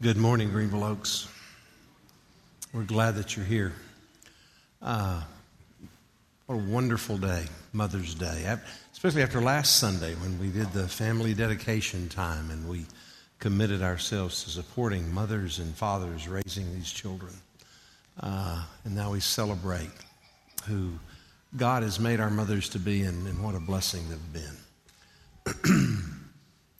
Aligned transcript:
Good 0.00 0.16
morning, 0.16 0.50
Greenville 0.50 0.84
Oaks. 0.84 1.26
We're 2.72 2.84
glad 2.84 3.16
that 3.16 3.36
you're 3.36 3.44
here. 3.44 3.72
Uh, 4.80 5.24
what 6.46 6.54
a 6.54 6.58
wonderful 6.58 7.18
day, 7.18 7.46
Mother's 7.72 8.14
Day, 8.14 8.56
especially 8.92 9.22
after 9.22 9.40
last 9.40 9.80
Sunday 9.80 10.14
when 10.14 10.38
we 10.38 10.50
did 10.50 10.72
the 10.72 10.86
family 10.86 11.34
dedication 11.34 12.08
time 12.08 12.48
and 12.52 12.68
we 12.68 12.86
committed 13.40 13.82
ourselves 13.82 14.44
to 14.44 14.50
supporting 14.50 15.12
mothers 15.12 15.58
and 15.58 15.74
fathers 15.74 16.28
raising 16.28 16.72
these 16.74 16.92
children. 16.92 17.32
Uh, 18.20 18.64
and 18.84 18.94
now 18.94 19.10
we 19.10 19.18
celebrate 19.18 19.90
who 20.68 20.92
God 21.56 21.82
has 21.82 21.98
made 21.98 22.20
our 22.20 22.30
mothers 22.30 22.68
to 22.68 22.78
be 22.78 23.02
and, 23.02 23.26
and 23.26 23.42
what 23.42 23.56
a 23.56 23.60
blessing 23.60 24.04
they've 24.08 24.32
been. 25.64 26.04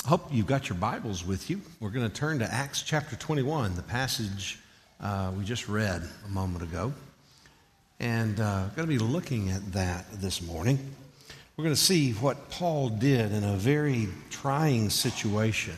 hope 0.08 0.32
you've 0.32 0.46
got 0.46 0.70
your 0.70 0.78
Bibles 0.78 1.22
with 1.22 1.50
you. 1.50 1.60
We're 1.80 1.90
going 1.90 2.08
to 2.08 2.14
turn 2.14 2.38
to 2.38 2.50
Acts 2.50 2.80
chapter 2.80 3.14
21, 3.14 3.76
the 3.76 3.82
passage 3.82 4.58
uh, 5.02 5.30
we 5.36 5.44
just 5.44 5.68
read 5.68 6.02
a 6.24 6.28
moment 6.30 6.62
ago. 6.62 6.94
And 8.00 8.40
uh, 8.40 8.68
going 8.74 8.88
to 8.88 8.94
be 8.94 8.98
looking 8.98 9.50
at 9.50 9.74
that 9.74 10.06
this 10.14 10.40
morning. 10.40 10.78
We're 11.54 11.64
going 11.64 11.76
to 11.76 11.80
see 11.80 12.12
what 12.12 12.48
Paul 12.48 12.88
did 12.88 13.32
in 13.32 13.44
a 13.44 13.56
very 13.56 14.08
trying 14.30 14.88
situation, 14.88 15.74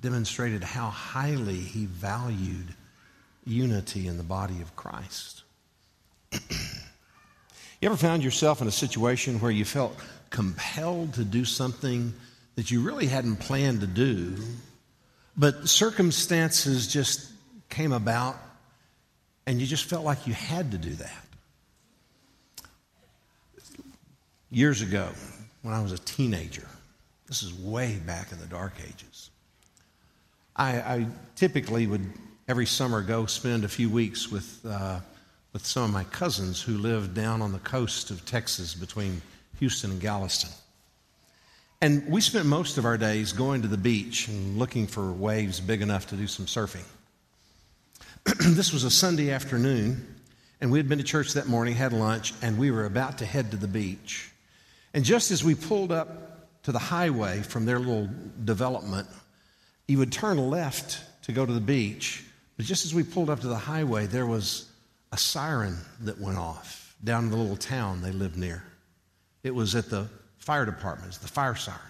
demonstrated 0.00 0.64
how 0.64 0.88
highly 0.88 1.58
he 1.58 1.84
valued 1.84 2.74
unity 3.44 4.06
in 4.06 4.16
the 4.16 4.22
body 4.22 4.62
of 4.62 4.74
Christ. 4.74 5.42
you 6.32 6.38
ever 7.82 7.96
found 7.96 8.24
yourself 8.24 8.62
in 8.62 8.68
a 8.68 8.72
situation 8.72 9.38
where 9.38 9.50
you 9.50 9.66
felt 9.66 9.94
compelled 10.30 11.12
to 11.12 11.24
do 11.24 11.44
something? 11.44 12.14
That 12.56 12.70
you 12.70 12.82
really 12.82 13.06
hadn't 13.06 13.36
planned 13.36 13.80
to 13.80 13.86
do, 13.86 14.36
but 15.36 15.68
circumstances 15.68 16.86
just 16.86 17.30
came 17.68 17.92
about 17.92 18.36
and 19.46 19.60
you 19.60 19.66
just 19.66 19.84
felt 19.84 20.04
like 20.04 20.26
you 20.26 20.32
had 20.32 20.70
to 20.70 20.78
do 20.78 20.90
that. 20.90 21.24
Years 24.50 24.82
ago, 24.82 25.08
when 25.62 25.74
I 25.74 25.82
was 25.82 25.92
a 25.92 25.98
teenager, 25.98 26.66
this 27.26 27.42
is 27.42 27.52
way 27.52 27.98
back 28.06 28.30
in 28.30 28.38
the 28.38 28.46
dark 28.46 28.74
ages, 28.86 29.30
I, 30.56 30.76
I 30.76 31.06
typically 31.34 31.86
would 31.86 32.08
every 32.46 32.66
summer 32.66 33.02
go 33.02 33.26
spend 33.26 33.64
a 33.64 33.68
few 33.68 33.90
weeks 33.90 34.30
with, 34.30 34.60
uh, 34.64 35.00
with 35.52 35.66
some 35.66 35.84
of 35.84 35.90
my 35.90 36.04
cousins 36.04 36.62
who 36.62 36.78
lived 36.78 37.14
down 37.14 37.42
on 37.42 37.52
the 37.52 37.58
coast 37.58 38.10
of 38.10 38.24
Texas 38.24 38.74
between 38.74 39.20
Houston 39.58 39.90
and 39.90 40.00
Galveston. 40.00 40.50
And 41.84 42.08
we 42.08 42.22
spent 42.22 42.46
most 42.46 42.78
of 42.78 42.86
our 42.86 42.96
days 42.96 43.34
going 43.34 43.60
to 43.60 43.68
the 43.68 43.76
beach 43.76 44.28
and 44.28 44.58
looking 44.58 44.86
for 44.86 45.12
waves 45.12 45.60
big 45.60 45.82
enough 45.82 46.06
to 46.06 46.16
do 46.16 46.26
some 46.26 46.46
surfing. 46.46 46.86
this 48.24 48.72
was 48.72 48.84
a 48.84 48.90
Sunday 48.90 49.30
afternoon, 49.30 50.14
and 50.62 50.72
we 50.72 50.78
had 50.78 50.88
been 50.88 50.96
to 50.96 51.04
church 51.04 51.34
that 51.34 51.46
morning, 51.46 51.74
had 51.74 51.92
lunch, 51.92 52.32
and 52.40 52.56
we 52.56 52.70
were 52.70 52.86
about 52.86 53.18
to 53.18 53.26
head 53.26 53.50
to 53.50 53.58
the 53.58 53.68
beach. 53.68 54.30
And 54.94 55.04
just 55.04 55.30
as 55.30 55.44
we 55.44 55.54
pulled 55.54 55.92
up 55.92 56.62
to 56.62 56.72
the 56.72 56.78
highway 56.78 57.42
from 57.42 57.66
their 57.66 57.78
little 57.78 58.08
development, 58.46 59.06
you 59.86 59.98
would 59.98 60.10
turn 60.10 60.38
left 60.38 61.02
to 61.24 61.32
go 61.32 61.44
to 61.44 61.52
the 61.52 61.60
beach. 61.60 62.24
But 62.56 62.64
just 62.64 62.86
as 62.86 62.94
we 62.94 63.02
pulled 63.02 63.28
up 63.28 63.40
to 63.40 63.48
the 63.48 63.58
highway, 63.58 64.06
there 64.06 64.24
was 64.26 64.70
a 65.12 65.18
siren 65.18 65.76
that 66.00 66.18
went 66.18 66.38
off 66.38 66.96
down 67.04 67.24
in 67.24 67.30
the 67.30 67.36
little 67.36 67.58
town 67.58 68.00
they 68.00 68.10
lived 68.10 68.38
near. 68.38 68.64
It 69.42 69.54
was 69.54 69.74
at 69.74 69.90
the 69.90 70.08
fire 70.44 70.66
departments, 70.66 71.18
the 71.18 71.28
fire 71.28 71.54
siren. 71.54 71.80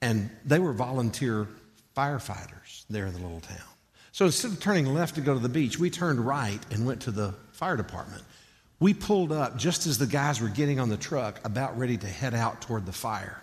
And 0.00 0.30
they 0.44 0.58
were 0.58 0.72
volunteer 0.72 1.46
firefighters 1.96 2.84
there 2.90 3.06
in 3.06 3.12
the 3.12 3.20
little 3.20 3.40
town. 3.40 3.58
So 4.12 4.26
instead 4.26 4.52
of 4.52 4.60
turning 4.60 4.86
left 4.86 5.16
to 5.16 5.20
go 5.20 5.34
to 5.34 5.40
the 5.40 5.48
beach, 5.48 5.78
we 5.78 5.90
turned 5.90 6.20
right 6.20 6.60
and 6.70 6.86
went 6.86 7.02
to 7.02 7.10
the 7.10 7.34
fire 7.52 7.76
department. 7.76 8.22
We 8.78 8.94
pulled 8.94 9.32
up 9.32 9.56
just 9.56 9.86
as 9.86 9.98
the 9.98 10.06
guys 10.06 10.40
were 10.40 10.48
getting 10.48 10.80
on 10.80 10.88
the 10.88 10.96
truck, 10.96 11.40
about 11.44 11.78
ready 11.78 11.96
to 11.96 12.06
head 12.06 12.34
out 12.34 12.60
toward 12.60 12.86
the 12.86 12.92
fire. 12.92 13.42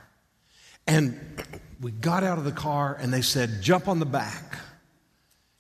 And 0.86 1.20
we 1.82 1.92
got 1.92 2.24
out 2.24 2.38
of 2.38 2.44
the 2.44 2.52
car 2.52 2.98
and 3.00 3.14
they 3.14 3.22
said, 3.22 3.62
Jump 3.62 3.88
on 3.88 4.00
the 4.00 4.06
back. 4.06 4.60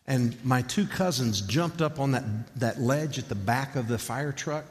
And 0.05 0.35
my 0.43 0.61
two 0.63 0.85
cousins 0.85 1.41
jumped 1.41 1.81
up 1.81 1.99
on 1.99 2.11
that, 2.11 2.23
that 2.59 2.81
ledge 2.81 3.17
at 3.17 3.29
the 3.29 3.35
back 3.35 3.75
of 3.75 3.87
the 3.87 3.97
fire 3.97 4.31
truck. 4.31 4.65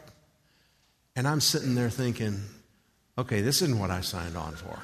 And 1.16 1.26
I'm 1.26 1.40
sitting 1.40 1.74
there 1.74 1.90
thinking, 1.90 2.40
okay, 3.18 3.40
this 3.40 3.62
isn't 3.62 3.78
what 3.78 3.90
I 3.90 4.00
signed 4.00 4.36
on 4.36 4.52
for. 4.54 4.78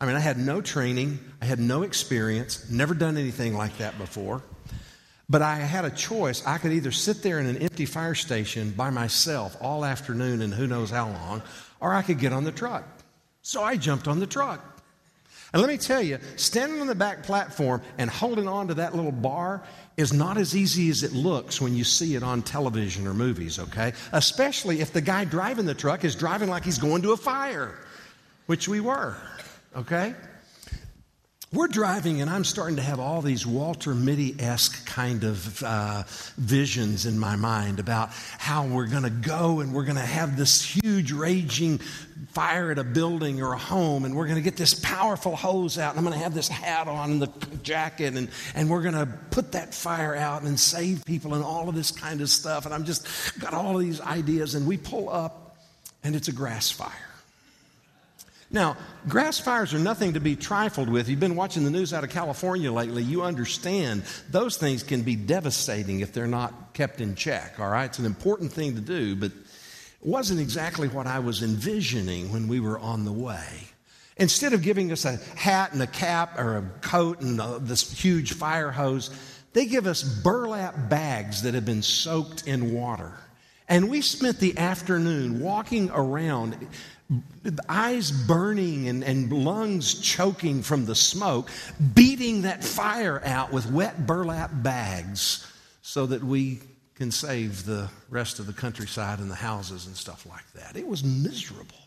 I 0.00 0.06
mean, 0.06 0.16
I 0.16 0.20
had 0.20 0.38
no 0.38 0.60
training, 0.60 1.18
I 1.42 1.44
had 1.44 1.58
no 1.58 1.82
experience, 1.82 2.70
never 2.70 2.94
done 2.94 3.16
anything 3.18 3.54
like 3.54 3.76
that 3.78 3.98
before. 3.98 4.42
But 5.28 5.42
I 5.42 5.56
had 5.56 5.84
a 5.84 5.90
choice. 5.90 6.44
I 6.44 6.58
could 6.58 6.72
either 6.72 6.90
sit 6.90 7.22
there 7.22 7.38
in 7.38 7.46
an 7.46 7.58
empty 7.58 7.86
fire 7.86 8.16
station 8.16 8.72
by 8.72 8.90
myself 8.90 9.56
all 9.60 9.84
afternoon 9.84 10.42
and 10.42 10.52
who 10.52 10.66
knows 10.66 10.90
how 10.90 11.08
long, 11.08 11.42
or 11.80 11.94
I 11.94 12.02
could 12.02 12.18
get 12.18 12.32
on 12.32 12.42
the 12.42 12.50
truck. 12.50 12.84
So 13.42 13.62
I 13.62 13.76
jumped 13.76 14.08
on 14.08 14.18
the 14.18 14.26
truck. 14.26 14.79
And 15.52 15.60
let 15.60 15.68
me 15.68 15.78
tell 15.78 16.02
you, 16.02 16.18
standing 16.36 16.80
on 16.80 16.86
the 16.86 16.94
back 16.94 17.24
platform 17.24 17.82
and 17.98 18.08
holding 18.08 18.46
on 18.46 18.68
to 18.68 18.74
that 18.74 18.94
little 18.94 19.12
bar 19.12 19.62
is 19.96 20.12
not 20.12 20.38
as 20.38 20.56
easy 20.56 20.90
as 20.90 21.02
it 21.02 21.12
looks 21.12 21.60
when 21.60 21.74
you 21.74 21.82
see 21.82 22.14
it 22.14 22.22
on 22.22 22.42
television 22.42 23.06
or 23.06 23.14
movies, 23.14 23.58
okay? 23.58 23.92
Especially 24.12 24.80
if 24.80 24.92
the 24.92 25.00
guy 25.00 25.24
driving 25.24 25.66
the 25.66 25.74
truck 25.74 26.04
is 26.04 26.14
driving 26.14 26.48
like 26.48 26.64
he's 26.64 26.78
going 26.78 27.02
to 27.02 27.12
a 27.12 27.16
fire, 27.16 27.74
which 28.46 28.68
we 28.68 28.80
were, 28.80 29.16
okay? 29.76 30.14
We're 31.52 31.66
driving, 31.66 32.20
and 32.20 32.30
I'm 32.30 32.44
starting 32.44 32.76
to 32.76 32.82
have 32.82 33.00
all 33.00 33.22
these 33.22 33.44
Walter 33.44 33.92
Mitty 33.92 34.36
esque 34.38 34.86
kind 34.86 35.24
of 35.24 35.60
uh, 35.64 36.04
visions 36.36 37.06
in 37.06 37.18
my 37.18 37.34
mind 37.34 37.80
about 37.80 38.10
how 38.38 38.68
we're 38.68 38.86
going 38.86 39.02
to 39.02 39.10
go 39.10 39.58
and 39.58 39.74
we're 39.74 39.82
going 39.82 39.96
to 39.96 40.00
have 40.00 40.36
this 40.36 40.62
huge 40.62 41.10
raging 41.10 41.78
fire 42.28 42.70
at 42.70 42.78
a 42.78 42.84
building 42.84 43.42
or 43.42 43.54
a 43.54 43.58
home, 43.58 44.04
and 44.04 44.14
we're 44.14 44.26
going 44.26 44.36
to 44.36 44.42
get 44.42 44.56
this 44.56 44.74
powerful 44.74 45.34
hose 45.34 45.76
out, 45.76 45.90
and 45.90 45.98
I'm 45.98 46.04
going 46.04 46.16
to 46.16 46.22
have 46.22 46.34
this 46.34 46.46
hat 46.46 46.86
on 46.86 47.10
and 47.10 47.22
the 47.22 47.56
jacket, 47.64 48.14
and, 48.14 48.28
and 48.54 48.70
we're 48.70 48.82
going 48.82 48.94
to 48.94 49.06
put 49.32 49.50
that 49.50 49.74
fire 49.74 50.14
out 50.14 50.42
and 50.42 50.58
save 50.58 51.04
people 51.04 51.34
and 51.34 51.42
all 51.42 51.68
of 51.68 51.74
this 51.74 51.90
kind 51.90 52.20
of 52.20 52.30
stuff. 52.30 52.64
And 52.64 52.72
I'm 52.72 52.84
just 52.84 53.08
got 53.40 53.54
all 53.54 53.76
these 53.76 54.00
ideas, 54.00 54.54
and 54.54 54.68
we 54.68 54.76
pull 54.76 55.10
up, 55.10 55.56
and 56.04 56.14
it's 56.14 56.28
a 56.28 56.32
grass 56.32 56.70
fire. 56.70 57.09
Now, 58.52 58.76
grass 59.08 59.38
fires 59.38 59.72
are 59.74 59.78
nothing 59.78 60.14
to 60.14 60.20
be 60.20 60.34
trifled 60.34 60.88
with. 60.88 61.08
You've 61.08 61.20
been 61.20 61.36
watching 61.36 61.64
the 61.64 61.70
news 61.70 61.92
out 61.92 62.02
of 62.02 62.10
California 62.10 62.72
lately. 62.72 63.04
You 63.04 63.22
understand 63.22 64.02
those 64.28 64.56
things 64.56 64.82
can 64.82 65.02
be 65.02 65.14
devastating 65.14 66.00
if 66.00 66.12
they're 66.12 66.26
not 66.26 66.74
kept 66.74 67.00
in 67.00 67.14
check, 67.14 67.60
all 67.60 67.68
right? 67.68 67.84
It's 67.84 68.00
an 68.00 68.06
important 68.06 68.52
thing 68.52 68.74
to 68.74 68.80
do, 68.80 69.14
but 69.14 69.30
it 69.30 69.36
wasn't 70.00 70.40
exactly 70.40 70.88
what 70.88 71.06
I 71.06 71.20
was 71.20 71.42
envisioning 71.44 72.32
when 72.32 72.48
we 72.48 72.58
were 72.58 72.78
on 72.78 73.04
the 73.04 73.12
way. 73.12 73.68
Instead 74.16 74.52
of 74.52 74.62
giving 74.62 74.90
us 74.90 75.04
a 75.04 75.16
hat 75.36 75.72
and 75.72 75.80
a 75.80 75.86
cap 75.86 76.36
or 76.36 76.56
a 76.56 76.62
coat 76.80 77.20
and 77.20 77.40
a, 77.40 77.58
this 77.60 77.90
huge 77.92 78.32
fire 78.32 78.72
hose, 78.72 79.10
they 79.52 79.66
give 79.66 79.86
us 79.86 80.02
burlap 80.02 80.88
bags 80.88 81.42
that 81.42 81.54
have 81.54 81.64
been 81.64 81.82
soaked 81.82 82.46
in 82.48 82.74
water. 82.74 83.12
And 83.70 83.88
we 83.88 84.02
spent 84.02 84.40
the 84.40 84.58
afternoon 84.58 85.40
walking 85.40 85.90
around 85.94 86.56
eyes 87.68 88.10
burning 88.10 88.88
and, 88.88 89.04
and 89.04 89.32
lungs 89.32 90.00
choking 90.00 90.62
from 90.62 90.86
the 90.86 90.96
smoke, 90.96 91.48
beating 91.94 92.42
that 92.42 92.64
fire 92.64 93.22
out 93.24 93.52
with 93.52 93.70
wet 93.70 94.06
burlap 94.08 94.50
bags 94.52 95.46
so 95.82 96.06
that 96.06 96.22
we 96.22 96.58
can 96.96 97.12
save 97.12 97.64
the 97.64 97.88
rest 98.10 98.40
of 98.40 98.46
the 98.46 98.52
countryside 98.52 99.20
and 99.20 99.30
the 99.30 99.36
houses 99.36 99.86
and 99.86 99.96
stuff 99.96 100.26
like 100.26 100.52
that. 100.54 100.76
It 100.76 100.86
was 100.86 101.04
miserable. 101.04 101.78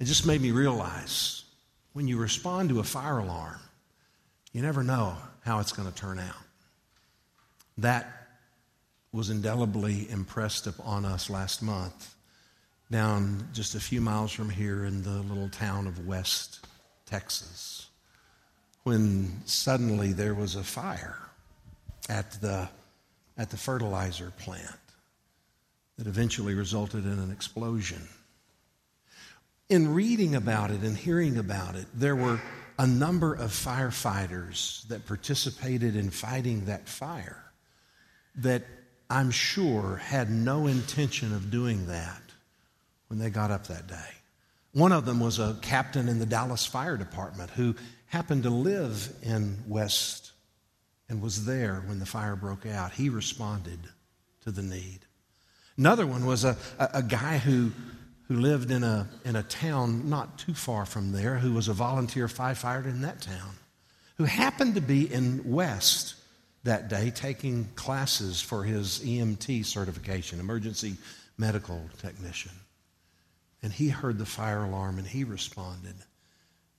It 0.00 0.06
just 0.06 0.26
made 0.26 0.40
me 0.40 0.52
realize 0.52 1.44
when 1.92 2.08
you 2.08 2.16
respond 2.16 2.70
to 2.70 2.80
a 2.80 2.84
fire 2.84 3.18
alarm, 3.18 3.60
you 4.52 4.62
never 4.62 4.82
know 4.82 5.16
how 5.44 5.60
it's 5.60 5.72
going 5.72 5.90
to 5.90 5.94
turn 5.94 6.18
out. 6.18 6.34
That 7.78 8.21
was 9.12 9.28
indelibly 9.28 10.10
impressed 10.10 10.66
upon 10.66 11.04
us 11.04 11.28
last 11.28 11.62
month 11.62 12.14
down 12.90 13.48
just 13.52 13.74
a 13.74 13.80
few 13.80 14.00
miles 14.00 14.32
from 14.32 14.50
here 14.50 14.84
in 14.84 15.02
the 15.02 15.20
little 15.22 15.48
town 15.48 15.86
of 15.86 16.06
West 16.06 16.66
Texas 17.06 17.88
when 18.84 19.42
suddenly 19.44 20.12
there 20.12 20.34
was 20.34 20.56
a 20.56 20.64
fire 20.64 21.18
at 22.08 22.32
the, 22.40 22.68
at 23.38 23.50
the 23.50 23.56
fertilizer 23.56 24.32
plant 24.38 24.76
that 25.98 26.06
eventually 26.06 26.54
resulted 26.54 27.04
in 27.04 27.18
an 27.18 27.30
explosion. 27.30 28.08
In 29.68 29.94
reading 29.94 30.34
about 30.34 30.70
it 30.70 30.80
and 30.80 30.96
hearing 30.96 31.38
about 31.38 31.76
it, 31.76 31.86
there 31.94 32.16
were 32.16 32.40
a 32.78 32.86
number 32.86 33.34
of 33.34 33.50
firefighters 33.50 34.86
that 34.88 35.06
participated 35.06 35.96
in 35.96 36.10
fighting 36.10 36.64
that 36.64 36.88
fire 36.88 37.42
that 38.36 38.64
I'm 39.10 39.30
sure 39.30 39.96
had 39.96 40.30
no 40.30 40.66
intention 40.66 41.34
of 41.34 41.50
doing 41.50 41.86
that 41.86 42.22
when 43.08 43.18
they 43.18 43.30
got 43.30 43.50
up 43.50 43.66
that 43.66 43.86
day. 43.86 44.10
One 44.72 44.92
of 44.92 45.04
them 45.04 45.20
was 45.20 45.38
a 45.38 45.58
captain 45.60 46.08
in 46.08 46.18
the 46.18 46.26
Dallas 46.26 46.64
Fire 46.64 46.96
Department 46.96 47.50
who 47.50 47.74
happened 48.06 48.44
to 48.44 48.50
live 48.50 49.12
in 49.22 49.58
West 49.68 50.32
and 51.08 51.20
was 51.20 51.44
there 51.44 51.82
when 51.86 51.98
the 51.98 52.06
fire 52.06 52.36
broke 52.36 52.64
out. 52.64 52.92
He 52.92 53.10
responded 53.10 53.80
to 54.44 54.50
the 54.50 54.62
need. 54.62 55.00
Another 55.76 56.06
one 56.06 56.24
was 56.24 56.44
a, 56.44 56.56
a, 56.78 56.88
a 56.94 57.02
guy 57.02 57.38
who, 57.38 57.70
who 58.28 58.36
lived 58.36 58.70
in 58.70 58.82
a, 58.82 59.08
in 59.24 59.36
a 59.36 59.42
town 59.42 60.08
not 60.08 60.38
too 60.38 60.54
far 60.54 60.86
from 60.86 61.12
there, 61.12 61.36
who 61.36 61.52
was 61.52 61.68
a 61.68 61.74
volunteer 61.74 62.28
firefighter 62.28 62.86
in 62.86 63.02
that 63.02 63.20
town, 63.20 63.56
who 64.16 64.24
happened 64.24 64.74
to 64.74 64.80
be 64.80 65.12
in 65.12 65.42
West 65.44 66.14
that 66.64 66.88
day 66.88 67.10
taking 67.10 67.64
classes 67.74 68.40
for 68.40 68.62
his 68.64 69.00
EMT 69.00 69.64
certification, 69.64 70.40
emergency 70.40 70.96
medical 71.36 71.82
technician. 71.98 72.52
And 73.62 73.72
he 73.72 73.88
heard 73.88 74.18
the 74.18 74.26
fire 74.26 74.64
alarm 74.64 74.98
and 74.98 75.06
he 75.06 75.24
responded. 75.24 75.94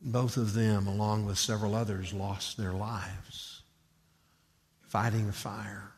Both 0.01 0.37
of 0.37 0.53
them, 0.53 0.87
along 0.87 1.25
with 1.25 1.37
several 1.37 1.75
others, 1.75 2.13
lost 2.13 2.57
their 2.57 2.73
lives 2.73 3.53
fighting 4.93 5.27
a 5.27 5.31
fire. 5.31 5.91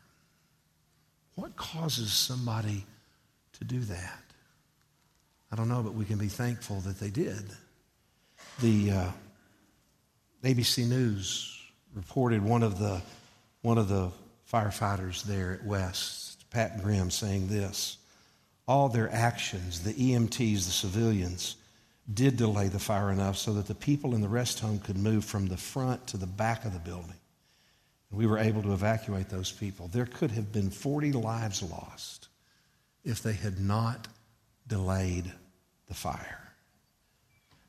What 1.34 1.54
causes 1.54 2.14
somebody 2.14 2.86
to 3.58 3.64
do 3.64 3.80
that? 3.80 4.22
I 5.52 5.56
don't 5.56 5.68
know, 5.68 5.82
but 5.82 5.92
we 5.92 6.06
can 6.06 6.16
be 6.16 6.28
thankful 6.28 6.80
that 6.80 6.98
they 6.98 7.10
did. 7.10 7.44
The 8.60 8.90
uh, 8.90 9.10
ABC 10.42 10.88
News 10.88 11.60
reported 11.94 12.42
one 12.42 12.62
of 12.62 12.78
the 12.78 13.02
one 13.66 13.78
of 13.78 13.88
the 13.88 14.12
firefighters 14.52 15.24
there 15.24 15.52
at 15.54 15.64
West, 15.64 16.48
Pat 16.50 16.80
Grimm, 16.84 17.10
saying 17.10 17.48
this: 17.48 17.96
all 18.68 18.88
their 18.88 19.12
actions, 19.12 19.80
the 19.80 19.92
EMTs, 19.92 20.66
the 20.66 20.70
civilians, 20.70 21.56
did 22.14 22.36
delay 22.36 22.68
the 22.68 22.78
fire 22.78 23.10
enough 23.10 23.36
so 23.36 23.52
that 23.54 23.66
the 23.66 23.74
people 23.74 24.14
in 24.14 24.20
the 24.20 24.28
rest 24.28 24.60
home 24.60 24.78
could 24.78 24.96
move 24.96 25.24
from 25.24 25.48
the 25.48 25.56
front 25.56 26.06
to 26.06 26.16
the 26.16 26.28
back 26.28 26.64
of 26.64 26.74
the 26.74 26.78
building. 26.78 27.18
We 28.12 28.28
were 28.28 28.38
able 28.38 28.62
to 28.62 28.72
evacuate 28.72 29.30
those 29.30 29.50
people. 29.50 29.88
There 29.88 30.06
could 30.06 30.30
have 30.30 30.52
been 30.52 30.70
40 30.70 31.10
lives 31.10 31.60
lost 31.60 32.28
if 33.02 33.20
they 33.20 33.32
had 33.32 33.58
not 33.58 34.06
delayed 34.68 35.32
the 35.88 35.94
fire. 35.94 36.52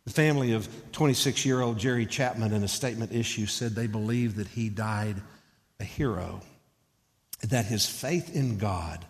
The 0.06 0.14
family 0.14 0.54
of 0.54 0.70
26 0.92 1.44
year 1.44 1.60
old 1.60 1.80
Jerry 1.80 2.06
Chapman, 2.06 2.54
in 2.54 2.64
a 2.64 2.68
statement 2.68 3.14
issue, 3.14 3.48
said 3.48 3.74
they 3.74 3.88
believe 3.88 4.36
that 4.36 4.48
he 4.50 4.70
died 4.70 5.24
a 5.80 5.84
hero, 5.84 6.42
that 7.44 7.66
his 7.66 7.86
faith 7.86 8.36
in 8.36 8.58
God 8.58 9.06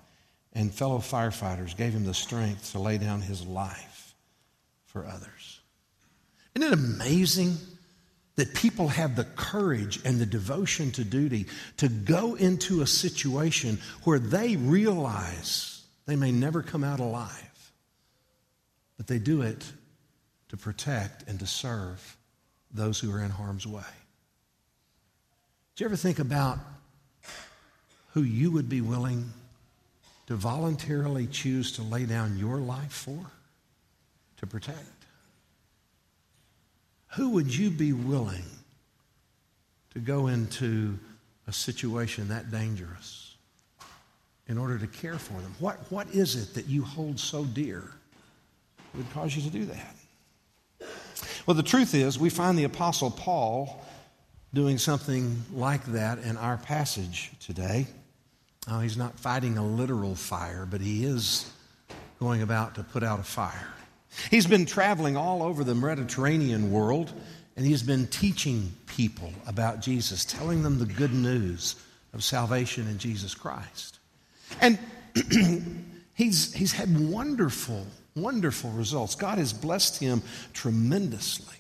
and 0.54 0.74
fellow 0.74 1.00
firefighters 1.00 1.78
gave 1.78 1.94
him 1.94 2.06
the 2.06 2.14
strength 2.14 2.72
to 2.72 2.80
lay 2.80 2.98
down 2.98 3.22
his 3.22 3.46
life 3.46 4.16
for 4.86 5.06
others. 5.06 5.60
Isn't 6.56 6.74
it 6.74 6.74
amazing 6.74 7.56
that 8.36 8.54
people 8.54 8.88
have 8.88 9.16
the 9.16 9.24
courage 9.24 10.00
and 10.06 10.20
the 10.20 10.26
devotion 10.26 10.92
to 10.92 11.04
duty 11.04 11.48
to 11.78 11.90
go 11.90 12.36
into 12.36 12.82
a 12.82 12.88
situation 12.88 13.80
where 14.04 14.20
they 14.20 14.56
realize 14.56 15.84
they 16.06 16.16
may 16.16 16.32
never 16.32 16.62
come 16.62 16.84
out 16.84 17.00
alive, 17.00 17.72
but 18.96 19.08
they 19.08 19.20
do 19.20 19.42
it 19.42 19.64
to 20.50 20.58
protect 20.58 21.28
and 21.28 21.40
to 21.40 21.46
serve 21.46 22.18
those 22.72 23.00
who 23.00 23.12
are 23.12 23.22
in 23.22 23.32
harm's 23.32 23.68
way? 23.68 23.84
Do 25.78 25.84
you 25.84 25.90
ever 25.90 25.96
think 25.96 26.18
about 26.18 26.58
who 28.14 28.24
you 28.24 28.50
would 28.50 28.68
be 28.68 28.82
willing 28.82 29.32
to 30.26 30.34
voluntarily 30.34 31.28
choose 31.28 31.72
to 31.74 31.84
lay 31.84 32.08
down 32.08 32.36
your 32.36 32.58
life 32.58 32.92
for, 32.92 33.20
to 34.38 34.48
protect? 34.48 34.80
Who 37.16 37.30
would 37.30 37.56
you 37.56 37.70
be 37.70 37.94
willing 37.94 38.46
to 39.94 40.00
go 40.00 40.26
into 40.26 40.98
a 41.46 41.54
situation 41.54 42.30
that 42.30 42.50
dangerous 42.50 43.36
in 44.48 44.58
order 44.58 44.80
to 44.80 44.88
care 44.88 45.20
for 45.20 45.40
them? 45.42 45.54
What, 45.60 45.76
what 45.92 46.08
is 46.10 46.36
it 46.36 46.56
that 46.56 46.66
you 46.66 46.82
hold 46.82 47.20
so 47.20 47.46
dear 47.46 47.84
that 48.78 48.98
would 48.98 49.14
cause 49.14 49.36
you 49.36 49.44
to 49.44 49.52
do 49.52 49.66
that? 49.66 49.96
Well, 51.46 51.54
the 51.54 51.62
truth 51.62 51.94
is, 51.94 52.18
we 52.18 52.32
find 52.32 52.58
the 52.58 52.64
Apostle 52.64 53.12
Paul 53.12 53.84
doing 54.54 54.78
something 54.78 55.44
like 55.54 55.84
that 55.88 56.20
in 56.20 56.38
our 56.38 56.58
passage 56.58 57.32
today. 57.40 57.88
Oh, 58.70 58.80
he's 58.80 58.98
not 58.98 59.18
fighting 59.20 59.58
a 59.58 59.66
literal 59.66 60.16
fire, 60.16 60.68
but 60.70 60.82
he 60.82 61.06
is 61.06 61.52
going 62.20 62.42
about 62.42 62.76
to 62.76 62.84
put 62.84 63.04
out 63.04 63.20
a 63.20 63.24
fire. 63.24 63.74
He's 64.32 64.48
been 64.48 64.66
traveling 64.66 65.16
all 65.16 65.44
over 65.44 65.64
the 65.64 65.76
Mediterranean 65.76 66.72
world, 66.72 67.14
and 67.56 67.66
he's 67.66 67.84
been 67.84 68.08
teaching 68.08 68.74
people 68.88 69.32
about 69.46 69.82
Jesus, 69.82 70.26
telling 70.26 70.64
them 70.64 70.80
the 70.80 70.86
good 70.86 71.14
news 71.14 71.76
of 72.14 72.24
salvation 72.24 72.88
in 72.88 72.98
Jesus 72.98 73.36
Christ. 73.36 74.00
And 74.60 74.80
he's, 76.16 76.54
he's 76.54 76.72
had 76.72 77.10
wonderful, 77.10 77.86
wonderful 78.16 78.72
results. 78.72 79.16
God 79.16 79.38
has 79.38 79.54
blessed 79.54 80.00
him 80.00 80.22
tremendously. 80.54 81.57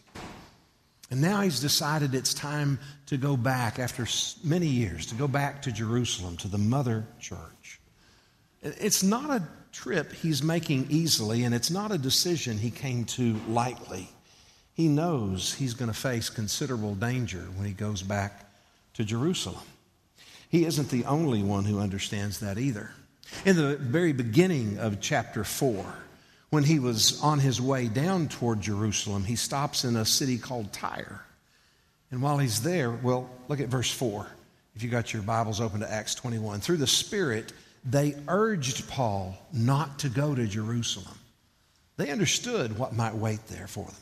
And 1.09 1.21
now 1.21 1.41
he's 1.41 1.59
decided 1.61 2.13
it's 2.13 2.33
time 2.33 2.79
to 3.05 3.17
go 3.17 3.37
back 3.37 3.79
after 3.79 4.05
many 4.43 4.67
years, 4.67 5.05
to 5.07 5.15
go 5.15 5.27
back 5.27 5.61
to 5.63 5.71
Jerusalem, 5.71 6.35
to 6.37 6.47
the 6.49 6.57
mother 6.57 7.05
church. 7.19 7.79
It's 8.61 9.03
not 9.03 9.29
a 9.29 9.47
trip 9.71 10.11
he's 10.11 10.43
making 10.43 10.87
easily, 10.89 11.43
and 11.43 11.55
it's 11.55 11.71
not 11.71 11.91
a 11.91 11.97
decision 11.97 12.57
he 12.57 12.71
came 12.71 13.05
to 13.05 13.39
lightly. 13.47 14.09
He 14.73 14.87
knows 14.87 15.53
he's 15.53 15.73
going 15.73 15.91
to 15.91 15.97
face 15.97 16.29
considerable 16.29 16.95
danger 16.95 17.47
when 17.55 17.65
he 17.65 17.73
goes 17.73 18.01
back 18.01 18.45
to 18.95 19.05
Jerusalem. 19.05 19.63
He 20.49 20.65
isn't 20.65 20.89
the 20.89 21.05
only 21.05 21.41
one 21.41 21.65
who 21.65 21.79
understands 21.79 22.39
that 22.39 22.57
either. 22.57 22.91
In 23.45 23.55
the 23.55 23.77
very 23.77 24.13
beginning 24.13 24.77
of 24.77 24.99
chapter 25.01 25.43
4, 25.43 25.85
when 26.49 26.63
he 26.63 26.79
was 26.79 27.21
on 27.21 27.39
his 27.39 27.61
way 27.61 27.87
down 27.87 28.27
toward 28.27 28.61
Jerusalem, 28.61 29.23
he 29.23 29.35
stops 29.35 29.83
in 29.83 29.95
a 29.95 30.05
city 30.05 30.37
called 30.37 30.71
Tyre. 30.71 31.21
And 32.09 32.21
while 32.21 32.37
he's 32.37 32.61
there, 32.61 32.91
well, 32.91 33.29
look 33.47 33.59
at 33.59 33.67
verse 33.67 33.91
4. 33.91 34.25
If 34.75 34.83
you 34.83 34.89
got 34.89 35.11
your 35.11 35.23
Bibles 35.23 35.59
open 35.59 35.81
to 35.81 35.91
Acts 35.91 36.15
21. 36.15 36.61
Through 36.61 36.77
the 36.77 36.87
Spirit, 36.87 37.51
they 37.83 38.15
urged 38.27 38.87
Paul 38.87 39.37
not 39.51 39.99
to 39.99 40.09
go 40.09 40.35
to 40.35 40.45
Jerusalem. 40.47 41.17
They 41.97 42.11
understood 42.11 42.77
what 42.77 42.93
might 42.93 43.15
wait 43.15 43.45
there 43.47 43.67
for 43.67 43.85
them. 43.85 43.95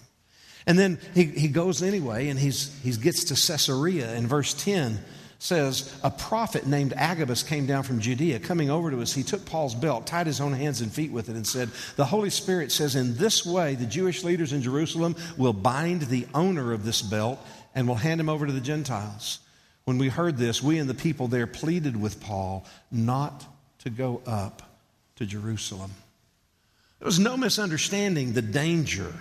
And 0.67 0.77
then 0.77 0.99
he, 1.13 1.25
he 1.25 1.47
goes 1.47 1.81
anyway, 1.81 2.27
and 2.27 2.39
he's, 2.39 2.77
he 2.83 2.91
gets 2.91 3.25
to 3.25 3.35
Caesarea. 3.35 4.13
In 4.15 4.27
verse 4.27 4.53
10, 4.53 4.99
says, 5.45 5.95
A 6.03 6.09
prophet 6.09 6.65
named 6.65 6.93
Agabus 6.95 7.43
came 7.43 7.65
down 7.65 7.83
from 7.83 7.99
Judea. 7.99 8.39
Coming 8.39 8.69
over 8.69 8.89
to 8.89 9.01
us, 9.01 9.13
he 9.13 9.23
took 9.23 9.45
Paul's 9.45 9.75
belt, 9.75 10.07
tied 10.07 10.27
his 10.27 10.41
own 10.41 10.53
hands 10.53 10.81
and 10.81 10.91
feet 10.91 11.11
with 11.11 11.29
it, 11.29 11.35
and 11.35 11.45
said, 11.45 11.69
The 11.95 12.05
Holy 12.05 12.31
Spirit 12.31 12.71
says, 12.71 12.95
In 12.95 13.15
this 13.15 13.45
way, 13.45 13.75
the 13.75 13.85
Jewish 13.85 14.23
leaders 14.23 14.53
in 14.53 14.61
Jerusalem 14.61 15.15
will 15.37 15.53
bind 15.53 16.03
the 16.03 16.25
owner 16.33 16.73
of 16.73 16.83
this 16.83 17.01
belt 17.01 17.39
and 17.75 17.87
will 17.87 17.95
hand 17.95 18.19
him 18.19 18.29
over 18.29 18.47
to 18.47 18.51
the 18.51 18.59
Gentiles. 18.59 19.39
When 19.83 19.99
we 19.99 20.09
heard 20.09 20.37
this, 20.37 20.63
we 20.63 20.79
and 20.79 20.89
the 20.89 20.95
people 20.95 21.27
there 21.27 21.47
pleaded 21.47 21.99
with 21.99 22.19
Paul 22.19 22.65
not 22.91 23.45
to 23.79 23.91
go 23.91 24.21
up 24.25 24.63
to 25.17 25.25
Jerusalem. 25.27 25.91
There 26.99 27.05
was 27.05 27.19
no 27.19 27.37
misunderstanding 27.37 28.33
the 28.33 28.41
danger 28.41 29.13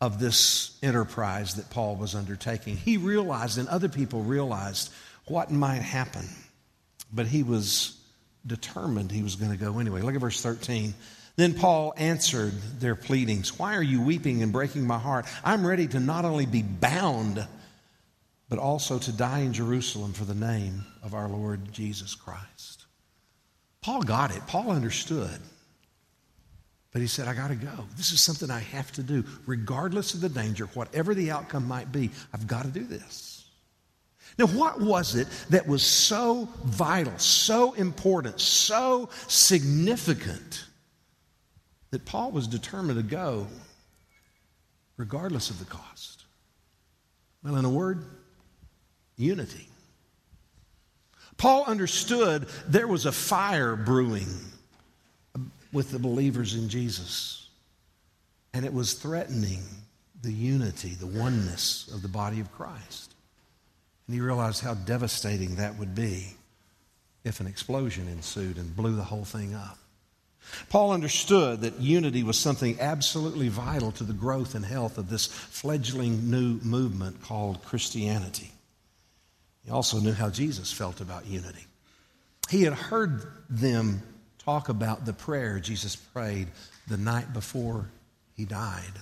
of 0.00 0.18
this 0.18 0.76
enterprise 0.82 1.54
that 1.54 1.70
Paul 1.70 1.96
was 1.96 2.14
undertaking. 2.14 2.76
He 2.76 2.96
realized, 2.96 3.58
and 3.58 3.68
other 3.68 3.88
people 3.88 4.22
realized, 4.22 4.90
what 5.30 5.50
might 5.50 5.82
happen. 5.82 6.26
But 7.12 7.26
he 7.26 7.42
was 7.42 7.98
determined 8.46 9.10
he 9.10 9.22
was 9.22 9.36
going 9.36 9.50
to 9.50 9.56
go 9.56 9.78
anyway. 9.78 10.00
Look 10.00 10.14
at 10.14 10.20
verse 10.20 10.40
13. 10.40 10.94
Then 11.36 11.54
Paul 11.54 11.94
answered 11.96 12.52
their 12.80 12.96
pleadings 12.96 13.58
Why 13.58 13.76
are 13.76 13.82
you 13.82 14.02
weeping 14.02 14.42
and 14.42 14.52
breaking 14.52 14.86
my 14.86 14.98
heart? 14.98 15.26
I'm 15.44 15.66
ready 15.66 15.86
to 15.88 16.00
not 16.00 16.24
only 16.24 16.46
be 16.46 16.62
bound, 16.62 17.46
but 18.48 18.58
also 18.58 18.98
to 18.98 19.12
die 19.12 19.40
in 19.40 19.52
Jerusalem 19.52 20.12
for 20.12 20.24
the 20.24 20.34
name 20.34 20.84
of 21.02 21.14
our 21.14 21.28
Lord 21.28 21.72
Jesus 21.72 22.14
Christ. 22.14 22.86
Paul 23.82 24.02
got 24.02 24.34
it. 24.34 24.46
Paul 24.46 24.70
understood. 24.70 25.38
But 26.92 27.02
he 27.02 27.06
said, 27.06 27.28
I 27.28 27.34
got 27.34 27.48
to 27.48 27.54
go. 27.54 27.84
This 27.96 28.12
is 28.12 28.20
something 28.20 28.50
I 28.50 28.60
have 28.60 28.90
to 28.92 29.02
do. 29.02 29.24
Regardless 29.46 30.14
of 30.14 30.20
the 30.20 30.28
danger, 30.28 30.66
whatever 30.74 31.14
the 31.14 31.30
outcome 31.30 31.68
might 31.68 31.92
be, 31.92 32.10
I've 32.32 32.46
got 32.46 32.64
to 32.64 32.70
do 32.70 32.84
this. 32.84 33.37
Now, 34.38 34.46
what 34.46 34.80
was 34.80 35.16
it 35.16 35.26
that 35.50 35.66
was 35.66 35.82
so 35.82 36.48
vital, 36.64 37.18
so 37.18 37.72
important, 37.72 38.40
so 38.40 39.08
significant 39.26 40.64
that 41.90 42.04
Paul 42.04 42.30
was 42.30 42.46
determined 42.46 42.98
to 42.98 43.02
go 43.02 43.48
regardless 44.96 45.50
of 45.50 45.58
the 45.58 45.64
cost? 45.64 46.24
Well, 47.42 47.56
in 47.56 47.64
a 47.64 47.70
word, 47.70 48.04
unity. 49.16 49.66
Paul 51.36 51.64
understood 51.66 52.48
there 52.68 52.86
was 52.86 53.06
a 53.06 53.12
fire 53.12 53.74
brewing 53.74 54.28
with 55.72 55.90
the 55.90 55.98
believers 55.98 56.54
in 56.54 56.68
Jesus. 56.68 57.48
and 58.54 58.64
it 58.64 58.72
was 58.72 58.94
threatening 58.94 59.62
the 60.22 60.32
unity, 60.32 60.90
the 60.94 61.06
oneness 61.06 61.88
of 61.94 62.02
the 62.02 62.08
body 62.08 62.40
of 62.40 62.50
Christ. 62.52 63.14
And 64.08 64.14
he 64.14 64.20
realized 64.20 64.64
how 64.64 64.74
devastating 64.74 65.56
that 65.56 65.78
would 65.78 65.94
be 65.94 66.34
if 67.24 67.40
an 67.40 67.46
explosion 67.46 68.08
ensued 68.08 68.56
and 68.56 68.74
blew 68.74 68.96
the 68.96 69.04
whole 69.04 69.24
thing 69.24 69.54
up. 69.54 69.78
Paul 70.70 70.92
understood 70.92 71.60
that 71.60 71.78
unity 71.78 72.22
was 72.22 72.38
something 72.38 72.80
absolutely 72.80 73.48
vital 73.48 73.92
to 73.92 74.04
the 74.04 74.14
growth 74.14 74.54
and 74.54 74.64
health 74.64 74.96
of 74.96 75.10
this 75.10 75.26
fledgling 75.26 76.30
new 76.30 76.58
movement 76.62 77.22
called 77.22 77.62
Christianity. 77.66 78.50
He 79.62 79.70
also 79.70 80.00
knew 80.00 80.14
how 80.14 80.30
Jesus 80.30 80.72
felt 80.72 81.02
about 81.02 81.26
unity. 81.26 81.66
He 82.48 82.62
had 82.62 82.72
heard 82.72 83.30
them 83.50 84.02
talk 84.38 84.70
about 84.70 85.04
the 85.04 85.12
prayer 85.12 85.60
Jesus 85.60 85.94
prayed 85.96 86.48
the 86.86 86.96
night 86.96 87.34
before 87.34 87.90
he 88.34 88.46
died. 88.46 88.92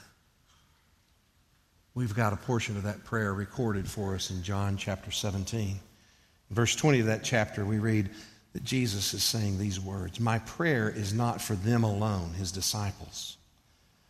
We've 1.97 2.15
got 2.15 2.35
a 2.35 2.37
portion 2.37 2.77
of 2.77 2.83
that 2.83 3.05
prayer 3.05 3.33
recorded 3.33 3.89
for 3.89 4.15
us 4.15 4.31
in 4.31 4.43
John 4.43 4.77
chapter 4.77 5.11
17. 5.11 5.71
In 5.71 5.81
verse 6.51 6.77
20 6.77 7.01
of 7.01 7.07
that 7.07 7.25
chapter, 7.25 7.65
we 7.65 7.79
read 7.79 8.11
that 8.53 8.63
Jesus 8.63 9.15
is 9.15 9.25
saying 9.25 9.57
these 9.57 9.81
words 9.81 10.21
My 10.21 10.41
prayer 10.41 10.91
is 10.91 11.15
not 11.15 11.41
for 11.41 11.55
them 11.55 11.85
alone, 11.85 12.35
his 12.35 12.53
disciples. 12.53 13.39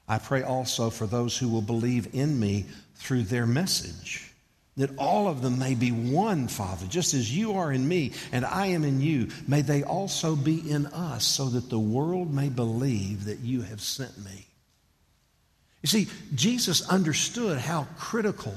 I 0.09 0.19
pray 0.19 0.43
also 0.43 0.91
for 0.91 1.07
those 1.07 1.39
who 1.39 1.49
will 1.49 1.63
believe 1.63 2.13
in 2.13 2.41
me 2.41 2.67
through 2.97 3.23
their 3.23 3.47
message, 3.47 4.33
that 4.77 4.99
all 4.99 5.29
of 5.29 5.41
them 5.41 5.57
may 5.57 5.77
be 5.77 5.93
one, 5.93 6.49
Father, 6.49 6.87
just 6.89 7.15
as 7.15 7.37
you 7.37 7.53
are 7.53 7.71
in 7.71 7.87
me 7.87 8.15
and 8.33 8.45
I 8.45 8.67
am 8.67 8.83
in 8.83 9.01
you. 9.01 9.29
May 9.47 9.63
they 9.63 9.85
also 9.85 10.35
be 10.35 10.69
in 10.69 10.87
us, 10.87 11.25
so 11.25 11.51
that 11.51 11.71
the 11.71 11.79
world 11.79 12.35
may 12.35 12.49
believe 12.49 13.27
that 13.27 13.39
you 13.39 13.63
have 13.63 13.81
sent 13.81 14.19
me. 14.19 14.49
You 15.87 16.05
see, 16.05 16.09
Jesus 16.35 16.83
understood 16.89 17.59
how 17.59 17.87
critical 17.97 18.57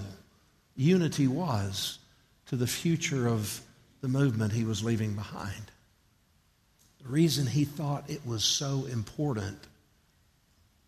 unity 0.76 1.28
was 1.28 2.00
to 2.48 2.56
the 2.56 2.66
future 2.66 3.28
of 3.28 3.62
the 4.02 4.08
movement 4.08 4.52
he 4.52 4.64
was 4.64 4.84
leaving 4.84 5.14
behind. 5.14 5.70
The 7.04 7.10
reason 7.10 7.46
he 7.46 7.66
thought 7.66 8.10
it 8.10 8.26
was 8.26 8.44
so 8.44 8.88
important, 8.92 9.60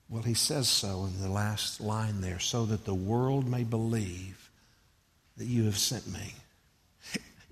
well, 0.10 0.24
he 0.24 0.34
says 0.34 0.68
so 0.68 1.06
in 1.06 1.22
the 1.22 1.30
last 1.30 1.80
line 1.80 2.22
there, 2.22 2.40
so 2.40 2.66
that 2.66 2.86
the 2.86 2.96
world 2.96 3.48
may 3.48 3.64
believe 3.64 4.50
that 5.38 5.46
you 5.46 5.66
have 5.66 5.78
sent 5.78 6.08
me. 6.08 6.34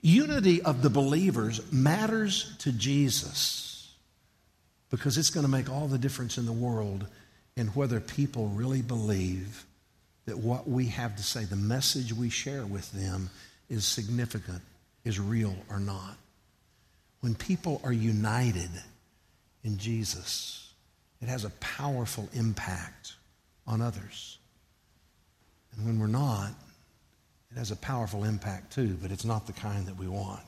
Unity 0.01 0.63
of 0.63 0.81
the 0.81 0.89
believers 0.89 1.61
matters 1.71 2.55
to 2.57 2.71
Jesus 2.71 3.93
because 4.89 5.19
it's 5.19 5.29
going 5.29 5.45
to 5.45 5.51
make 5.51 5.69
all 5.69 5.87
the 5.87 5.99
difference 5.99 6.39
in 6.39 6.47
the 6.47 6.51
world 6.51 7.05
and 7.59 7.75
whether 7.75 7.99
people 7.99 8.47
really 8.47 8.81
believe 8.81 9.65
that 10.25 10.37
what 10.37 10.69
we 10.69 10.85
have 10.85 11.17
to 11.17 11.23
say, 11.23 11.43
the 11.43 11.57
message 11.57 12.13
we 12.13 12.29
share 12.29 12.65
with 12.65 12.89
them, 12.93 13.29
is 13.69 13.83
significant, 13.83 14.61
is 15.03 15.19
real 15.19 15.53
or 15.69 15.77
not. 15.77 16.15
When 17.19 17.35
people 17.35 17.81
are 17.83 17.91
united 17.91 18.69
in 19.65 19.77
Jesus, 19.77 20.71
it 21.21 21.27
has 21.27 21.43
a 21.43 21.49
powerful 21.59 22.29
impact 22.31 23.15
on 23.67 23.81
others. 23.81 24.37
And 25.75 25.85
when 25.85 25.99
we're 25.99 26.07
not, 26.07 26.51
it 27.51 27.57
has 27.57 27.71
a 27.71 27.75
powerful 27.75 28.23
impact 28.23 28.71
too, 28.71 28.97
but 29.01 29.11
it's 29.11 29.25
not 29.25 29.47
the 29.47 29.53
kind 29.53 29.85
that 29.87 29.97
we 29.97 30.07
want. 30.07 30.39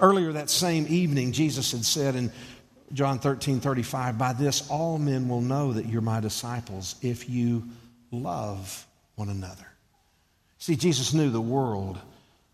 Earlier 0.00 0.32
that 0.32 0.50
same 0.50 0.86
evening, 0.88 1.30
Jesus 1.30 1.70
had 1.70 1.84
said 1.84 2.16
in 2.16 2.32
John 2.92 3.18
13, 3.18 3.60
35, 3.60 4.18
by 4.18 4.32
this 4.32 4.68
all 4.70 4.98
men 4.98 5.28
will 5.28 5.40
know 5.40 5.72
that 5.72 5.86
you're 5.86 6.02
my 6.02 6.20
disciples 6.20 6.96
if 7.02 7.28
you 7.28 7.64
love 8.10 8.86
one 9.16 9.28
another. 9.28 9.66
See, 10.58 10.76
Jesus 10.76 11.12
knew 11.12 11.30
the 11.30 11.40
world 11.40 11.98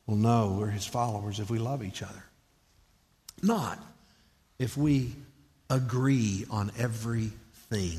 will 0.06 0.16
know 0.16 0.56
we're 0.58 0.70
his 0.70 0.86
followers 0.86 1.40
if 1.40 1.50
we 1.50 1.58
love 1.58 1.82
each 1.84 2.02
other. 2.02 2.24
Not 3.42 3.78
if 4.58 4.76
we 4.76 5.12
agree 5.68 6.44
on 6.50 6.72
everything 6.78 7.98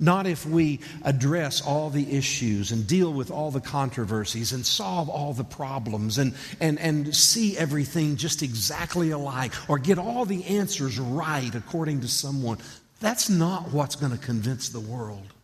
not 0.00 0.26
if 0.26 0.46
we 0.46 0.80
address 1.02 1.60
all 1.60 1.90
the 1.90 2.16
issues 2.16 2.70
and 2.70 2.86
deal 2.86 3.12
with 3.12 3.30
all 3.30 3.50
the 3.50 3.60
controversies 3.60 4.52
and 4.52 4.64
solve 4.64 5.08
all 5.08 5.32
the 5.32 5.44
problems 5.44 6.18
and, 6.18 6.34
and, 6.60 6.78
and 6.78 7.14
see 7.14 7.58
everything 7.58 8.16
just 8.16 8.42
exactly 8.42 9.10
alike 9.10 9.52
or 9.68 9.78
get 9.78 9.98
all 9.98 10.24
the 10.24 10.44
answers 10.44 10.98
right 11.00 11.54
according 11.54 12.00
to 12.00 12.08
someone. 12.08 12.58
That's 13.00 13.28
not 13.28 13.72
what's 13.72 13.96
going 13.96 14.12
to 14.12 14.18
convince 14.18 14.68
the 14.68 14.80
world 14.80 15.34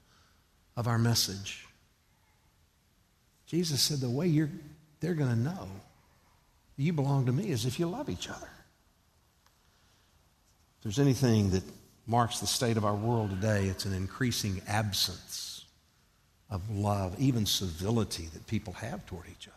of 0.77 0.87
our 0.87 0.99
message. 0.99 1.67
Jesus 3.47 3.83
said 3.83 3.99
the 3.99 4.11
way 4.11 4.29
you're, 4.29 4.51
they're 5.01 5.15
going 5.15 5.31
to 5.31 5.37
know 5.37 5.69
you 6.77 6.93
belong 6.93 7.27
to 7.27 7.33
me 7.33 7.51
is 7.51 7.67
if 7.67 7.79
you 7.79 7.87
love 7.87 8.09
each 8.09 8.29
other. 8.29 8.49
If 10.79 10.85
there's 10.85 10.99
anything 10.99 11.51
that 11.51 11.63
marks 12.07 12.41
the 12.41 12.47
state 12.47 12.77
of 12.77 12.85
our 12.85 12.95
world 12.95 13.31
today. 13.31 13.67
It's 13.67 13.85
an 13.85 13.95
increasing 13.95 14.61
absence 14.67 15.65
of 16.51 16.71
love, 16.71 17.19
even 17.19 17.47
civility 17.47 18.29
that 18.33 18.47
people 18.47 18.75
have 18.75 19.05
toward 19.07 19.27
each 19.29 19.49
other. 19.49 19.57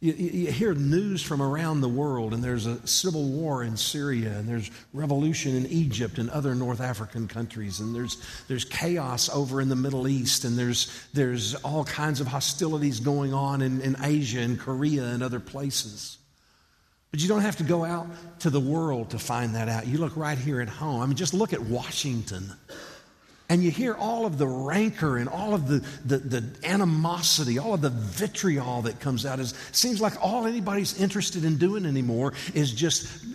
You, 0.00 0.12
you, 0.14 0.50
hear 0.50 0.74
news 0.74 1.22
from 1.22 1.40
around 1.40 1.80
the 1.80 1.88
world, 1.88 2.34
and 2.34 2.42
there's 2.42 2.66
a 2.66 2.84
civil 2.86 3.22
war 3.22 3.62
in 3.62 3.76
Syria, 3.76 4.36
and 4.36 4.48
there's 4.48 4.68
revolution 4.92 5.54
in 5.54 5.64
Egypt 5.68 6.18
and 6.18 6.28
other 6.30 6.56
North 6.56 6.80
African 6.80 7.28
countries, 7.28 7.78
and 7.78 7.94
there's, 7.94 8.20
there's 8.48 8.64
chaos 8.64 9.28
over 9.28 9.60
in 9.60 9.68
the 9.68 9.76
Middle 9.76 10.08
East, 10.08 10.44
and 10.44 10.58
there's, 10.58 11.06
there's 11.14 11.54
all 11.54 11.84
kinds 11.84 12.20
of 12.20 12.26
hostilities 12.26 12.98
going 12.98 13.32
on 13.32 13.62
in, 13.62 13.80
in 13.80 13.96
Asia 14.02 14.40
and 14.40 14.58
Korea 14.58 15.04
and 15.04 15.22
other 15.22 15.38
places. 15.38 16.18
But 17.12 17.20
you 17.20 17.28
don't 17.28 17.42
have 17.42 17.56
to 17.58 17.64
go 17.64 17.84
out 17.84 18.06
to 18.40 18.50
the 18.50 18.58
world 18.58 19.10
to 19.10 19.18
find 19.18 19.54
that 19.54 19.68
out. 19.68 19.86
You 19.86 19.98
look 19.98 20.16
right 20.16 20.38
here 20.38 20.60
at 20.62 20.68
home. 20.68 21.02
I 21.02 21.06
mean, 21.06 21.14
just 21.14 21.34
look 21.34 21.52
at 21.52 21.60
Washington. 21.60 22.50
And 23.50 23.62
you 23.62 23.70
hear 23.70 23.94
all 23.94 24.24
of 24.24 24.38
the 24.38 24.46
rancor 24.46 25.18
and 25.18 25.28
all 25.28 25.52
of 25.52 25.68
the, 25.68 25.84
the, 26.06 26.16
the 26.16 26.66
animosity, 26.66 27.58
all 27.58 27.74
of 27.74 27.82
the 27.82 27.90
vitriol 27.90 28.80
that 28.82 28.98
comes 28.98 29.26
out. 29.26 29.40
It 29.40 29.52
seems 29.72 30.00
like 30.00 30.14
all 30.24 30.46
anybody's 30.46 30.98
interested 30.98 31.44
in 31.44 31.58
doing 31.58 31.84
anymore 31.84 32.32
is 32.54 32.72
just 32.72 33.26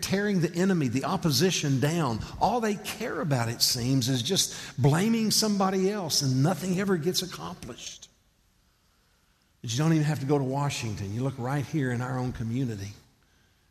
tearing 0.00 0.40
the 0.40 0.54
enemy, 0.54 0.88
the 0.88 1.04
opposition 1.04 1.80
down. 1.80 2.20
All 2.40 2.60
they 2.60 2.76
care 2.76 3.20
about, 3.20 3.50
it 3.50 3.60
seems, 3.60 4.08
is 4.08 4.22
just 4.22 4.56
blaming 4.78 5.30
somebody 5.30 5.90
else, 5.90 6.22
and 6.22 6.42
nothing 6.42 6.80
ever 6.80 6.96
gets 6.96 7.20
accomplished. 7.20 8.08
But 9.64 9.72
you 9.72 9.78
don't 9.78 9.94
even 9.94 10.04
have 10.04 10.20
to 10.20 10.26
go 10.26 10.36
to 10.36 10.44
Washington. 10.44 11.14
You 11.14 11.22
look 11.22 11.38
right 11.38 11.64
here 11.64 11.92
in 11.92 12.02
our 12.02 12.18
own 12.18 12.32
community. 12.32 12.92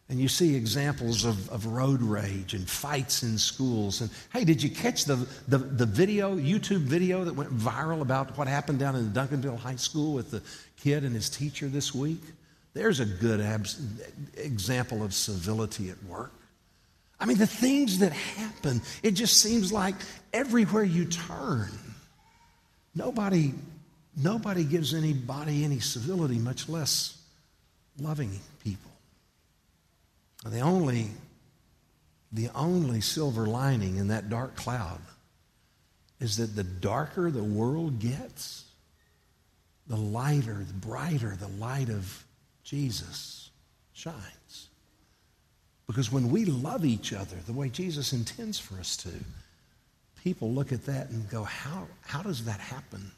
And 0.09 0.19
you 0.19 0.27
see 0.27 0.55
examples 0.55 1.23
of, 1.23 1.47
of 1.51 1.67
road 1.67 2.01
rage 2.01 2.55
and 2.55 2.67
fights 2.67 3.21
in 3.21 3.37
schools. 3.37 4.01
And 4.01 4.09
hey, 4.33 4.43
did 4.43 4.63
you 4.63 4.71
catch 4.71 5.05
the, 5.05 5.17
the, 5.47 5.59
the 5.59 5.85
video, 5.85 6.35
YouTube 6.35 6.79
video 6.79 7.23
that 7.25 7.35
went 7.35 7.55
viral 7.55 8.01
about 8.01 8.35
what 8.39 8.47
happened 8.47 8.79
down 8.79 8.95
in 8.95 9.11
Duncanville 9.11 9.59
High 9.59 9.75
School 9.75 10.15
with 10.15 10.31
the 10.31 10.41
kid 10.77 11.03
and 11.03 11.13
his 11.13 11.29
teacher 11.29 11.67
this 11.67 11.93
week? 11.93 12.23
There's 12.73 12.99
a 12.99 13.05
good 13.05 13.39
abs- 13.39 13.79
example 14.35 15.03
of 15.03 15.13
civility 15.13 15.91
at 15.91 16.03
work. 16.05 16.33
I 17.19 17.25
mean, 17.25 17.37
the 17.37 17.45
things 17.45 17.99
that 17.99 18.13
happen, 18.13 18.81
it 19.03 19.11
just 19.11 19.39
seems 19.39 19.71
like 19.71 19.93
everywhere 20.33 20.85
you 20.85 21.05
turn, 21.05 21.69
nobody 22.95 23.53
Nobody 24.15 24.63
gives 24.63 24.93
anybody 24.93 25.63
any 25.63 25.79
civility, 25.79 26.37
much 26.37 26.69
less 26.69 27.17
loving 27.99 28.39
people. 28.63 28.91
The 30.45 30.59
only, 30.59 31.07
the 32.31 32.49
only 32.53 33.01
silver 33.01 33.47
lining 33.47 33.97
in 33.97 34.09
that 34.09 34.29
dark 34.29 34.55
cloud 34.55 34.99
is 36.19 36.37
that 36.37 36.55
the 36.55 36.63
darker 36.63 37.31
the 37.31 37.43
world 37.43 37.99
gets, 37.99 38.65
the 39.87 39.97
lighter, 39.97 40.63
the 40.67 40.73
brighter 40.73 41.35
the 41.39 41.47
light 41.47 41.89
of 41.89 42.23
Jesus 42.63 43.49
shines. 43.93 44.69
Because 45.87 46.11
when 46.11 46.29
we 46.29 46.45
love 46.45 46.85
each 46.85 47.13
other 47.13 47.35
the 47.45 47.53
way 47.53 47.69
Jesus 47.69 48.13
intends 48.13 48.59
for 48.59 48.75
us 48.75 48.95
to, 48.97 49.09
people 50.23 50.51
look 50.51 50.71
at 50.71 50.85
that 50.85 51.09
and 51.09 51.29
go, 51.29 51.43
How, 51.43 51.87
how 52.01 52.21
does 52.21 52.45
that 52.45 52.59
happen? 52.59 53.11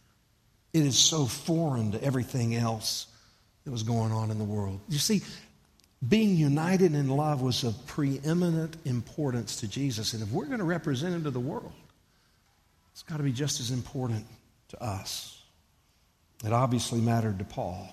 It 0.75 0.85
is 0.85 0.97
so 0.97 1.25
foreign 1.25 1.93
to 1.93 2.03
everything 2.03 2.53
else 2.53 3.07
that 3.63 3.71
was 3.71 3.83
going 3.83 4.11
on 4.11 4.29
in 4.29 4.37
the 4.37 4.43
world. 4.43 4.81
You 4.89 4.97
see, 4.97 5.21
being 6.05 6.35
united 6.35 6.93
in 6.93 7.07
love 7.07 7.41
was 7.41 7.63
of 7.63 7.87
preeminent 7.87 8.75
importance 8.83 9.61
to 9.61 9.69
Jesus. 9.69 10.11
And 10.11 10.21
if 10.21 10.29
we're 10.31 10.47
going 10.47 10.59
to 10.59 10.65
represent 10.65 11.15
him 11.15 11.23
to 11.23 11.31
the 11.31 11.39
world, 11.39 11.71
it's 12.91 13.03
got 13.03 13.15
to 13.17 13.23
be 13.23 13.31
just 13.31 13.61
as 13.61 13.71
important 13.71 14.25
to 14.67 14.83
us. 14.83 15.41
It 16.43 16.51
obviously 16.51 16.99
mattered 16.99 17.39
to 17.39 17.45
Paul. 17.45 17.87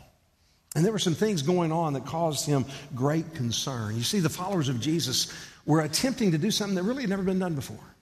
And 0.74 0.84
there 0.84 0.90
were 0.90 0.98
some 0.98 1.14
things 1.14 1.42
going 1.42 1.70
on 1.70 1.92
that 1.92 2.04
caused 2.04 2.46
him 2.46 2.64
great 2.96 3.36
concern. 3.36 3.94
You 3.94 4.02
see, 4.02 4.18
the 4.18 4.28
followers 4.28 4.68
of 4.68 4.80
Jesus 4.80 5.32
were 5.66 5.82
attempting 5.82 6.32
to 6.32 6.38
do 6.38 6.50
something 6.50 6.74
that 6.74 6.82
really 6.82 7.02
had 7.02 7.10
never 7.10 7.22
been 7.22 7.38
done 7.38 7.54
before. 7.54 7.94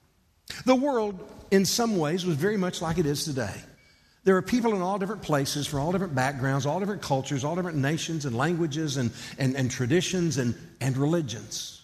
The 0.65 0.75
world, 0.75 1.21
in 1.51 1.67
some 1.67 1.99
ways, 1.99 2.25
was 2.25 2.37
very 2.37 2.57
much 2.57 2.81
like 2.81 2.97
it 2.97 3.05
is 3.05 3.27
today. 3.27 3.53
There 4.31 4.37
are 4.37 4.43
people 4.43 4.77
in 4.77 4.81
all 4.81 4.97
different 4.97 5.23
places, 5.23 5.67
from 5.67 5.81
all 5.81 5.91
different 5.91 6.15
backgrounds, 6.15 6.65
all 6.65 6.79
different 6.79 7.03
cultures, 7.03 7.43
all 7.43 7.57
different 7.57 7.79
nations 7.79 8.27
and 8.27 8.37
languages 8.37 8.97
and, 8.97 9.11
and, 9.39 9.57
and 9.57 9.69
traditions 9.69 10.39
and, 10.39 10.55
and 10.81 10.97
religions. 10.97 11.83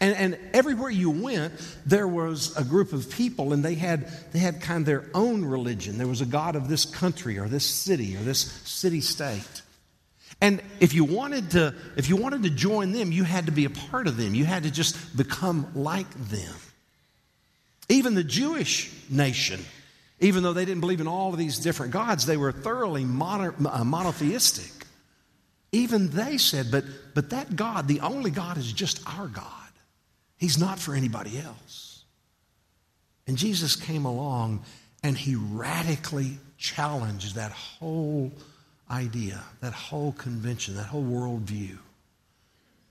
And, 0.00 0.14
and 0.14 0.38
everywhere 0.54 0.88
you 0.88 1.10
went, 1.10 1.52
there 1.84 2.06
was 2.06 2.56
a 2.56 2.62
group 2.62 2.92
of 2.92 3.10
people, 3.10 3.52
and 3.52 3.64
they 3.64 3.74
had, 3.74 4.06
they 4.30 4.38
had 4.38 4.60
kind 4.60 4.82
of 4.82 4.86
their 4.86 5.10
own 5.14 5.44
religion. 5.44 5.98
There 5.98 6.06
was 6.06 6.20
a 6.20 6.26
God 6.26 6.54
of 6.54 6.68
this 6.68 6.84
country 6.84 7.40
or 7.40 7.48
this 7.48 7.66
city 7.66 8.16
or 8.16 8.20
this 8.20 8.38
city 8.38 9.00
state. 9.00 9.62
And 10.40 10.62
if 10.78 10.94
you 10.94 11.02
wanted 11.02 11.50
to, 11.50 11.74
if 11.96 12.08
you 12.08 12.14
wanted 12.14 12.44
to 12.44 12.50
join 12.50 12.92
them, 12.92 13.10
you 13.10 13.24
had 13.24 13.46
to 13.46 13.52
be 13.52 13.64
a 13.64 13.70
part 13.70 14.06
of 14.06 14.16
them. 14.16 14.36
You 14.36 14.44
had 14.44 14.62
to 14.62 14.70
just 14.70 15.16
become 15.16 15.66
like 15.74 16.08
them. 16.28 16.54
Even 17.88 18.14
the 18.14 18.22
Jewish 18.22 18.92
nation, 19.10 19.58
even 20.22 20.44
though 20.44 20.52
they 20.52 20.64
didn't 20.64 20.80
believe 20.80 21.00
in 21.00 21.08
all 21.08 21.32
of 21.32 21.38
these 21.38 21.58
different 21.58 21.92
gods, 21.92 22.24
they 22.24 22.36
were 22.36 22.52
thoroughly 22.52 23.02
uh, 23.02 23.84
monotheistic. 23.84 24.86
Even 25.72 26.10
they 26.10 26.38
said, 26.38 26.70
but, 26.70 26.84
but 27.12 27.30
that 27.30 27.56
God, 27.56 27.88
the 27.88 28.00
only 28.00 28.30
God, 28.30 28.56
is 28.56 28.72
just 28.72 29.02
our 29.18 29.26
God. 29.26 29.46
He's 30.38 30.58
not 30.58 30.78
for 30.78 30.94
anybody 30.94 31.40
else. 31.40 32.04
And 33.26 33.36
Jesus 33.36 33.74
came 33.74 34.04
along 34.04 34.64
and 35.02 35.18
he 35.18 35.34
radically 35.34 36.38
challenged 36.56 37.34
that 37.34 37.50
whole 37.50 38.30
idea, 38.88 39.42
that 39.60 39.72
whole 39.72 40.12
convention, 40.12 40.76
that 40.76 40.86
whole 40.86 41.02
worldview. 41.04 41.78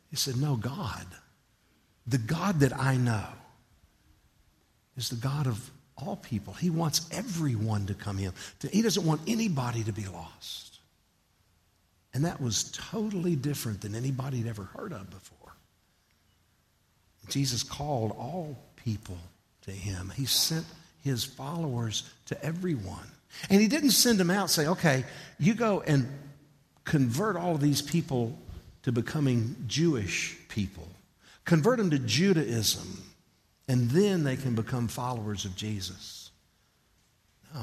He 0.10 0.16
said, 0.18 0.36
No, 0.36 0.58
God, 0.58 1.06
the 2.06 2.18
God 2.18 2.60
that 2.60 2.78
I 2.78 2.98
know 2.98 3.28
is 4.98 5.08
the 5.10 5.16
God 5.16 5.48
of 5.48 5.72
all 6.02 6.16
people. 6.18 6.54
He 6.54 6.70
wants 6.70 7.08
everyone 7.12 7.88
to 7.88 7.94
come 7.94 8.20
in. 8.20 8.34
He 8.72 8.82
doesn't 8.82 9.06
want 9.06 9.22
anybody 9.28 9.84
to 9.84 9.92
be 9.92 10.06
lost. 10.06 10.80
And 12.14 12.26
that 12.26 12.42
was 12.42 12.72
totally 12.72 13.36
different 13.36 13.82
than 13.82 13.96
anybody 13.96 14.40
had 14.40 14.48
ever 14.48 14.64
heard 14.64 14.92
of 14.92 15.10
before. 15.10 15.54
Jesus 17.30 17.64
called 17.64 18.12
all 18.12 18.58
people 18.76 19.18
to 19.62 19.72
him. 19.72 20.12
He 20.16 20.26
sent 20.26 20.66
his 21.04 21.24
followers 21.24 22.10
to 22.26 22.44
everyone. 22.44 23.08
And 23.50 23.62
he 23.62 23.68
didn't 23.68 23.92
send 23.92 24.20
them 24.20 24.30
out 24.30 24.50
say, 24.50 24.68
okay, 24.68 25.06
you 25.40 25.54
go 25.54 25.82
and 25.82 26.08
convert 26.84 27.38
all 27.38 27.56
of 27.56 27.62
these 27.62 27.82
people 27.82 28.38
to 28.84 28.92
becoming 28.92 29.56
Jewish 29.68 30.38
people. 30.50 30.88
Convert 31.46 31.78
them 31.78 31.90
to 31.92 32.00
Judaism, 32.00 33.04
and 33.72 33.90
then 33.90 34.26
they 34.26 34.36
can 34.36 34.54
become 34.54 34.90
followers 34.90 35.46
of 35.46 35.56
Jesus. 35.56 36.32
No. 37.56 37.62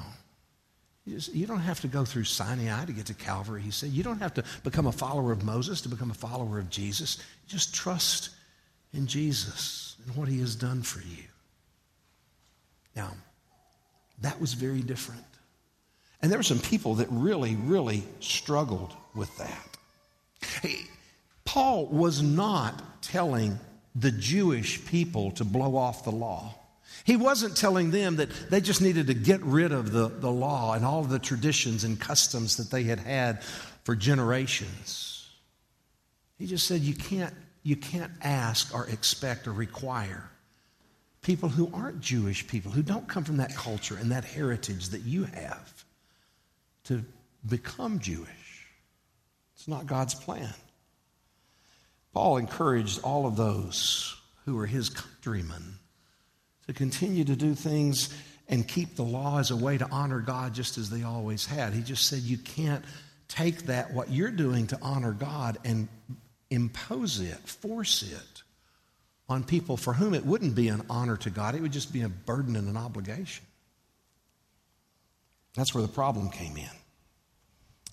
You, 1.05 1.47
don't 1.47 1.61
have 1.61 1.83
to 1.83 1.87
go 1.87 2.07
through 2.07 2.25
Sinai 2.25 2.87
to 2.87 2.93
get 2.93 3.05
to 3.07 3.15
Calvary, 3.15 3.61
he 3.61 3.71
said. 3.71 3.91
You 3.91 4.03
don't 4.03 4.19
have 4.21 4.33
to 4.35 4.45
become 4.65 4.87
a 4.87 4.93
follower 4.93 5.33
of 5.33 5.45
Moses 5.45 5.83
to 5.83 5.91
become 5.91 6.11
a 6.11 6.15
follower 6.15 6.59
of 6.59 6.71
Jesus. 6.71 7.19
Just 7.47 7.75
trust 7.75 8.31
in 8.95 9.07
Jesus 9.07 9.97
and 10.07 10.17
what 10.17 10.29
he 10.29 10.41
has 10.41 10.57
done 10.57 10.83
for 10.83 11.01
you. 11.01 11.25
Now, 12.97 13.11
that 14.23 14.41
was 14.41 14.55
very 14.55 14.81
different. 14.81 15.27
And 16.23 16.33
there 16.33 16.39
were 16.39 16.43
some 16.43 16.59
people 16.59 16.95
that 16.95 17.09
really, 17.11 17.55
really 17.55 18.03
struggled 18.21 18.95
with 19.15 19.37
that. 19.37 19.77
Hey, 20.63 20.87
Paul 21.45 21.85
was 21.85 22.23
not 22.23 23.03
telling 23.03 23.59
the 23.99 24.11
Jewish 24.11 24.85
people 24.87 25.31
to 25.33 25.45
blow 25.45 25.77
off 25.77 26.05
the 26.05 26.13
law. 26.13 26.55
He 27.05 27.17
wasn't 27.17 27.57
telling 27.57 27.91
them 27.91 28.17
that 28.17 28.31
they 28.51 28.61
just 28.61 28.83
needed 28.83 29.07
to 29.07 29.15
get 29.15 29.43
rid 29.43 29.73
of 29.73 29.93
the, 29.93 30.09
the 30.09 30.31
law 30.31 30.75
and 30.75 30.85
all 30.85 31.03
the 31.03 31.19
traditions 31.19 31.85
and 31.85 31.99
customs 31.99 32.57
that 32.57 32.71
they 32.71 32.85
had 32.85 32.99
had 32.99 33.43
for 33.85 33.97
generations. 33.97 35.27
He 36.39 36.47
just 36.47 36.67
said, 36.67 36.81
You 36.83 36.95
can't 36.95 37.35
you 37.63 37.77
can't 37.77 38.13
ask 38.23 38.75
or 38.75 38.87
expect 38.87 39.47
or 39.47 39.53
require 39.53 40.31
people 41.23 41.49
who 41.49 41.71
aren't 41.75 42.01
Jewish 42.01 42.47
people, 42.47 42.71
who 42.73 42.83
don't 42.83 43.09
come 43.09 43.25
from 43.25 43.39
that 43.39 43.55
culture 43.55 43.97
and 43.97 44.11
that 44.13 44.25
heritage 44.25 44.89
that 44.91 45.03
you 45.03 45.25
have, 45.25 45.85
to 46.85 47.05
become 47.47 47.99
Jewish. 47.99 48.67
It's 49.55 49.69
not 49.69 49.87
God's 49.87 50.15
plan. 50.15 50.55
Paul 52.19 52.39
encouraged 52.39 53.05
all 53.05 53.27
of 53.27 53.37
those 53.37 54.17
who 54.45 54.57
were 54.57 54.67
his 54.67 54.89
countrymen 54.89 55.79
to 56.67 56.73
continue 56.73 57.23
to 57.23 57.37
do 57.37 57.55
things 57.55 58.13
and 58.49 58.67
keep 58.67 58.97
the 58.97 59.05
law 59.05 59.39
as 59.39 59.53
a 59.53 59.57
way 59.57 59.79
to 59.79 59.89
honor 59.93 60.19
God 60.19 60.53
just 60.53 60.79
as 60.79 60.91
they 60.91 61.05
always 61.05 61.47
had. 61.47 61.75
He 61.75 61.81
just 61.81 62.09
said 62.09 62.23
you 62.23 62.37
can't 62.37 62.85
take 63.29 63.67
that, 63.67 63.95
what 63.95 64.11
you're 64.11 64.33
doing 64.33 64.67
to 64.67 64.79
honor 64.83 65.13
God, 65.13 65.59
and 65.65 65.87
impose 66.51 67.21
it, 67.21 67.39
force 67.47 68.03
it 68.03 68.43
on 69.29 69.45
people 69.45 69.77
for 69.77 69.93
whom 69.93 70.13
it 70.13 70.27
wouldn't 70.27 70.57
be 70.57 70.67
an 70.67 70.83
honor 70.91 71.19
to 71.19 71.31
God, 71.31 71.55
it 71.55 71.63
would 71.63 71.71
just 71.71 71.93
be 71.93 72.03
a 72.03 72.09
burden 72.09 72.57
and 72.57 72.67
an 72.67 72.77
obligation. 72.77 73.45
That's 75.55 75.73
where 75.73 75.83
the 75.83 75.89
problem 75.89 76.31
came 76.31 76.57
in. 76.57 76.77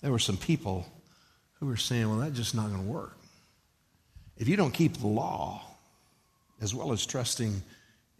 There 0.02 0.10
were 0.10 0.18
some 0.18 0.36
people 0.36 0.84
who 1.60 1.66
were 1.66 1.76
saying, 1.76 2.08
well, 2.10 2.18
that's 2.18 2.36
just 2.36 2.56
not 2.56 2.70
going 2.70 2.84
to 2.84 2.90
work. 2.90 3.16
If 4.38 4.48
you 4.48 4.56
don't 4.56 4.72
keep 4.72 4.98
the 4.98 5.06
law, 5.06 5.62
as 6.60 6.74
well 6.74 6.92
as 6.92 7.04
trusting 7.04 7.62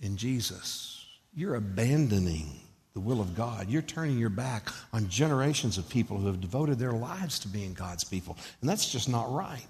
in 0.01 0.17
Jesus, 0.17 1.07
you're 1.35 1.55
abandoning 1.55 2.61
the 2.95 3.01
will 3.01 3.21
of 3.21 3.37
God. 3.37 3.69
You're 3.69 3.83
turning 3.83 4.19
your 4.19 4.31
back 4.31 4.71
on 4.93 5.09
generations 5.09 5.77
of 5.77 5.89
people 5.89 6.17
who 6.17 6.27
have 6.29 6.41
devoted 6.41 6.79
their 6.79 6.93
lives 6.93 7.39
to 7.41 7.49
being 7.49 7.75
God's 7.75 8.05
people. 8.05 8.37
And 8.61 8.71
that's 8.71 8.91
just 8.91 9.09
not 9.09 9.31
right. 9.33 9.67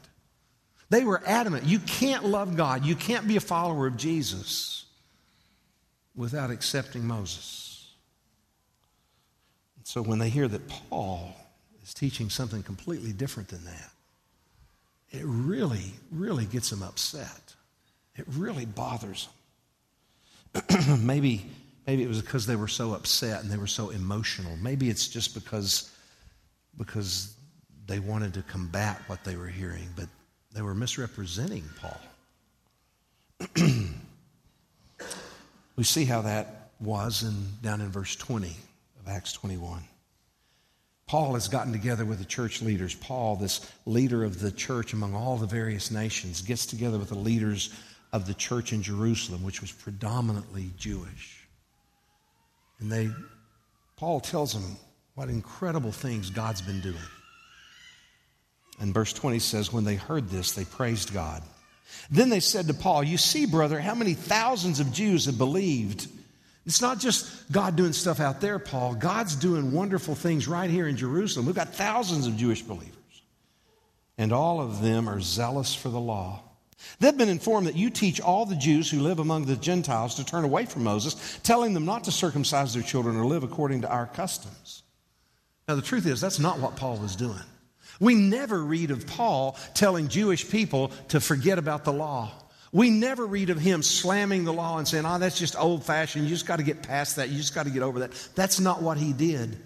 They 0.90 1.02
were 1.02 1.20
adamant 1.26 1.64
you 1.64 1.80
can't 1.80 2.24
love 2.24 2.56
God, 2.56 2.85
you 2.85 2.94
can't 2.94 3.26
be 3.26 3.37
a 3.37 3.40
follower 3.40 3.88
of 3.88 3.96
Jesus 3.96 4.85
without 6.14 6.50
accepting 6.50 7.04
Moses. 7.04 7.66
So 9.82 10.02
when 10.02 10.18
they 10.18 10.28
hear 10.28 10.48
that 10.48 10.68
Paul 10.68 11.35
is 11.82 11.94
teaching 11.94 12.30
something 12.30 12.62
completely 12.62 13.12
different 13.12 13.48
than 13.48 13.64
that, 13.64 13.90
it 15.11 15.23
really, 15.25 15.92
really 16.11 16.45
gets 16.47 16.71
them 16.71 16.83
upset. 16.83 17.55
It 18.16 18.25
really 18.29 18.66
bothers 18.66 19.29
them. 20.53 21.07
maybe, 21.07 21.47
maybe 21.87 22.03
it 22.03 22.09
was 22.09 22.21
because 22.21 22.47
they 22.47 22.57
were 22.57 22.69
so 22.69 22.95
upset 22.95 23.42
and 23.42 23.51
they 23.51 23.57
were 23.57 23.66
so 23.66 23.90
emotional. 23.90 24.57
Maybe 24.57 24.88
it's 24.88 25.09
just 25.09 25.35
because, 25.35 25.90
because 26.77 27.35
they 27.87 27.99
wanted 27.99 28.35
to 28.35 28.42
combat 28.42 29.01
what 29.07 29.23
they 29.25 29.37
were 29.37 29.49
hearing. 29.49 29.88
But 29.95 30.09
they 30.55 30.62
were 30.62 30.75
misrepresenting 30.75 31.64
Paul. 31.81 32.01
we 35.77 35.85
see 35.85 36.05
how 36.05 36.23
that 36.23 36.71
was 36.81 37.23
in, 37.23 37.35
down 37.62 37.81
in 37.81 37.90
verse 37.90 38.16
20 38.16 38.49
of 39.01 39.09
Acts 39.09 39.33
21. 39.35 39.83
Paul 41.07 41.35
has 41.35 41.47
gotten 41.47 41.73
together 41.73 42.05
with 42.05 42.19
the 42.19 42.25
church 42.25 42.62
leaders. 42.62 42.95
Paul, 42.95 43.37
this 43.37 43.61
leader 43.85 44.25
of 44.25 44.40
the 44.40 44.51
church 44.51 44.92
among 44.92 45.14
all 45.14 45.37
the 45.37 45.47
various 45.47 45.92
nations, 45.92 46.42
gets 46.42 46.66
together 46.66 46.99
with 46.99 47.11
the 47.11 47.14
leaders 47.14 47.73
of 48.12 48.27
the 48.27 48.35
church 48.35 48.73
in 48.73 48.83
Jerusalem, 48.83 49.45
which 49.45 49.61
was 49.61 49.71
predominantly 49.71 50.73
Jewish. 50.77 51.47
And 52.81 52.90
they, 52.90 53.09
Paul 53.97 54.19
tells 54.19 54.53
them 54.53 54.77
what 55.14 55.29
incredible 55.29 55.92
things 55.92 56.29
God's 56.29 56.61
been 56.61 56.81
doing. 56.81 56.97
And 58.81 58.92
verse 58.92 59.12
20 59.12 59.38
says, 59.38 59.73
When 59.73 59.85
they 59.85 59.95
heard 59.95 60.29
this, 60.29 60.53
they 60.53 60.64
praised 60.64 61.14
God. 61.14 61.42
Then 62.11 62.31
they 62.31 62.40
said 62.40 62.66
to 62.66 62.75
Paul, 62.75 63.05
You 63.05 63.16
see, 63.16 63.47
brother, 63.47 63.79
how 63.81 63.95
many 63.95 64.14
thousands 64.14 64.81
of 64.81 64.92
Jews 64.92 65.27
have 65.27 65.38
believed. 65.38 66.09
It's 66.66 66.83
not 66.83 66.98
just 66.98 67.50
God 67.52 67.76
doing 67.76 67.92
stuff 67.92 68.18
out 68.18 68.40
there, 68.40 68.59
Paul. 68.59 68.96
God's 68.96 69.37
doing 69.37 69.70
wonderful 69.70 70.16
things 70.16 70.48
right 70.48 70.68
here 70.68 70.88
in 70.88 70.96
Jerusalem. 70.96 71.46
We've 71.46 71.55
got 71.55 71.72
thousands 71.72 72.26
of 72.26 72.37
Jewish 72.37 72.62
believers. 72.62 72.92
And 74.18 74.33
all 74.33 74.61
of 74.61 74.83
them 74.83 75.09
are 75.09 75.20
zealous 75.20 75.74
for 75.74 75.90
the 75.90 76.00
law. 76.00 76.42
They've 76.98 77.16
been 77.16 77.29
informed 77.29 77.68
that 77.68 77.76
you 77.76 77.90
teach 77.90 78.20
all 78.20 78.46
the 78.46 78.57
Jews 78.57 78.90
who 78.90 79.00
live 79.00 79.20
among 79.20 79.44
the 79.44 79.57
Gentiles 79.57 80.16
to 80.16 80.24
turn 80.24 80.44
away 80.44 80.66
from 80.66 80.85
Moses, 80.85 81.38
telling 81.42 81.72
them 81.72 81.85
not 81.85 82.05
to 82.05 82.12
circumcise 82.12 82.74
their 82.74 82.83
children 82.83 83.16
or 83.16 83.26
live 83.26 83.44
according 83.44 83.83
to 83.83 83.88
our 83.90 84.07
customs. 84.07 84.83
Now, 85.68 85.74
the 85.74 85.83
truth 85.83 86.07
is, 86.07 86.20
that's 86.20 86.38
not 86.38 86.59
what 86.59 86.76
Paul 86.76 86.96
was 86.96 87.16
doing. 87.16 87.42
We 88.00 88.14
never 88.14 88.62
read 88.62 88.90
of 88.90 89.07
Paul 89.07 89.57
telling 89.74 90.09
Jewish 90.09 90.48
people 90.48 90.88
to 91.09 91.20
forget 91.20 91.59
about 91.59 91.85
the 91.85 91.92
law. 91.92 92.33
We 92.72 92.90
never 92.90 93.24
read 93.24 93.50
of 93.50 93.59
him 93.59 93.83
slamming 93.83 94.44
the 94.44 94.52
law 94.52 94.79
and 94.79 94.87
saying, 94.87 95.07
oh, 95.07 95.18
that's 95.18 95.38
just 95.38 95.57
old 95.57 95.85
fashioned. 95.85 96.24
You 96.24 96.31
just 96.31 96.46
got 96.46 96.57
to 96.57 96.62
get 96.62 96.83
past 96.83 97.16
that. 97.16 97.29
You 97.29 97.37
just 97.37 97.55
got 97.55 97.64
to 97.64 97.70
get 97.70 97.83
over 97.83 98.00
that. 98.00 98.12
That's 98.35 98.61
not 98.61 98.83
what 98.83 98.98
he 98.98 99.12
did. 99.12 99.57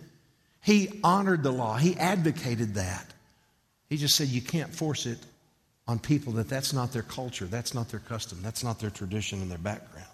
He 0.63 1.01
honored 1.03 1.43
the 1.43 1.53
law, 1.53 1.77
he 1.77 1.97
advocated 1.97 2.75
that. 2.75 3.07
He 3.89 3.97
just 3.97 4.15
said, 4.15 4.29
you 4.29 4.43
can't 4.43 4.73
force 4.73 5.07
it 5.07 5.19
on 5.89 5.99
people 5.99 6.35
that 6.35 6.49
that's 6.49 6.73
not 6.73 6.93
their 6.93 7.03
culture, 7.03 7.47
that's 7.47 7.75
not 7.75 7.89
their 7.89 8.01
custom, 8.01 8.39
that's 8.43 8.63
not 8.63 8.79
their 8.79 8.91
tradition 8.91 9.41
and 9.41 9.51
their 9.51 9.59
background. 9.59 10.07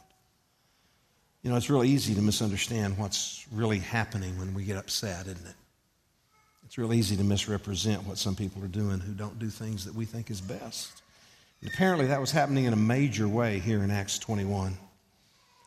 You 1.42 1.50
know, 1.50 1.56
it's 1.56 1.68
really 1.68 1.90
easy 1.90 2.14
to 2.14 2.22
misunderstand 2.22 2.96
what's 2.96 3.46
really 3.52 3.78
happening 3.78 4.38
when 4.38 4.54
we 4.54 4.64
get 4.64 4.76
upset, 4.76 5.26
isn't 5.26 5.46
it? 5.46 5.54
It's 6.64 6.78
real 6.78 6.92
easy 6.92 7.16
to 7.16 7.24
misrepresent 7.24 8.06
what 8.06 8.18
some 8.18 8.34
people 8.34 8.64
are 8.64 8.68
doing 8.68 8.98
who 8.98 9.12
don't 9.12 9.38
do 9.38 9.48
things 9.48 9.84
that 9.84 9.94
we 9.94 10.04
think 10.04 10.30
is 10.30 10.40
best. 10.40 11.02
And 11.60 11.70
apparently, 11.72 12.06
that 12.06 12.20
was 12.20 12.30
happening 12.30 12.64
in 12.64 12.72
a 12.72 12.76
major 12.76 13.28
way 13.28 13.58
here 13.58 13.82
in 13.82 13.90
Acts 13.90 14.18
21. 14.18 14.76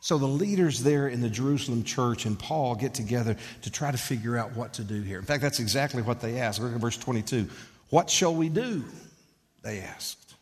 So 0.00 0.16
the 0.16 0.26
leaders 0.26 0.82
there 0.82 1.08
in 1.08 1.20
the 1.20 1.28
Jerusalem 1.28 1.84
church 1.84 2.24
and 2.24 2.38
Paul 2.38 2.74
get 2.74 2.94
together 2.94 3.36
to 3.62 3.70
try 3.70 3.90
to 3.90 3.98
figure 3.98 4.36
out 4.38 4.56
what 4.56 4.74
to 4.74 4.84
do 4.84 5.02
here. 5.02 5.18
In 5.18 5.24
fact, 5.24 5.42
that's 5.42 5.60
exactly 5.60 6.00
what 6.00 6.20
they 6.20 6.40
asked. 6.40 6.60
Look 6.60 6.74
at 6.74 6.80
verse 6.80 6.96
22. 6.96 7.48
What 7.90 8.08
shall 8.08 8.34
we 8.34 8.48
do? 8.48 8.84
They 9.62 9.80
asked. 9.80 10.34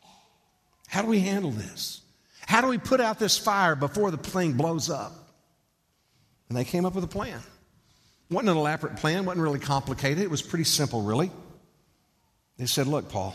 How 0.87 1.03
do 1.03 1.09
we 1.09 1.21
handle 1.21 1.51
this? 1.51 2.03
How 2.47 2.61
do 2.61 2.69
we 2.69 2.79
put 2.79 3.01
out 3.01 3.19
this 3.19 3.37
fire 3.37 3.75
before 3.75 4.11
the 4.11 4.17
thing 4.17 4.53
blows 4.53 4.89
up? 4.89 5.13
And 6.49 6.57
they 6.57 6.65
came 6.65 6.87
up 6.87 6.95
with 6.95 7.05
a 7.05 7.09
plan. 7.09 7.41
It 8.31 8.35
wasn't 8.35 8.51
an 8.51 8.57
elaborate 8.57 8.97
plan, 8.97 9.25
wasn't 9.25 9.43
really 9.43 9.59
complicated. 9.59 10.23
It 10.23 10.31
was 10.31 10.41
pretty 10.41 10.65
simple, 10.65 11.03
really. 11.03 11.31
They 12.59 12.67
said, 12.67 12.87
Look, 12.87 13.11
Paul, 13.11 13.35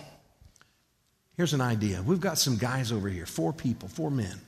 here's 1.38 1.54
an 1.54 1.62
idea. 1.62 2.02
We've 2.02 2.20
got 2.22 2.38
some 2.38 2.58
guys 2.58 2.92
over 2.92 3.10
here, 3.10 3.26
four 3.26 3.54
people, 3.54 3.88
four 3.90 4.12
men. 4.12 4.40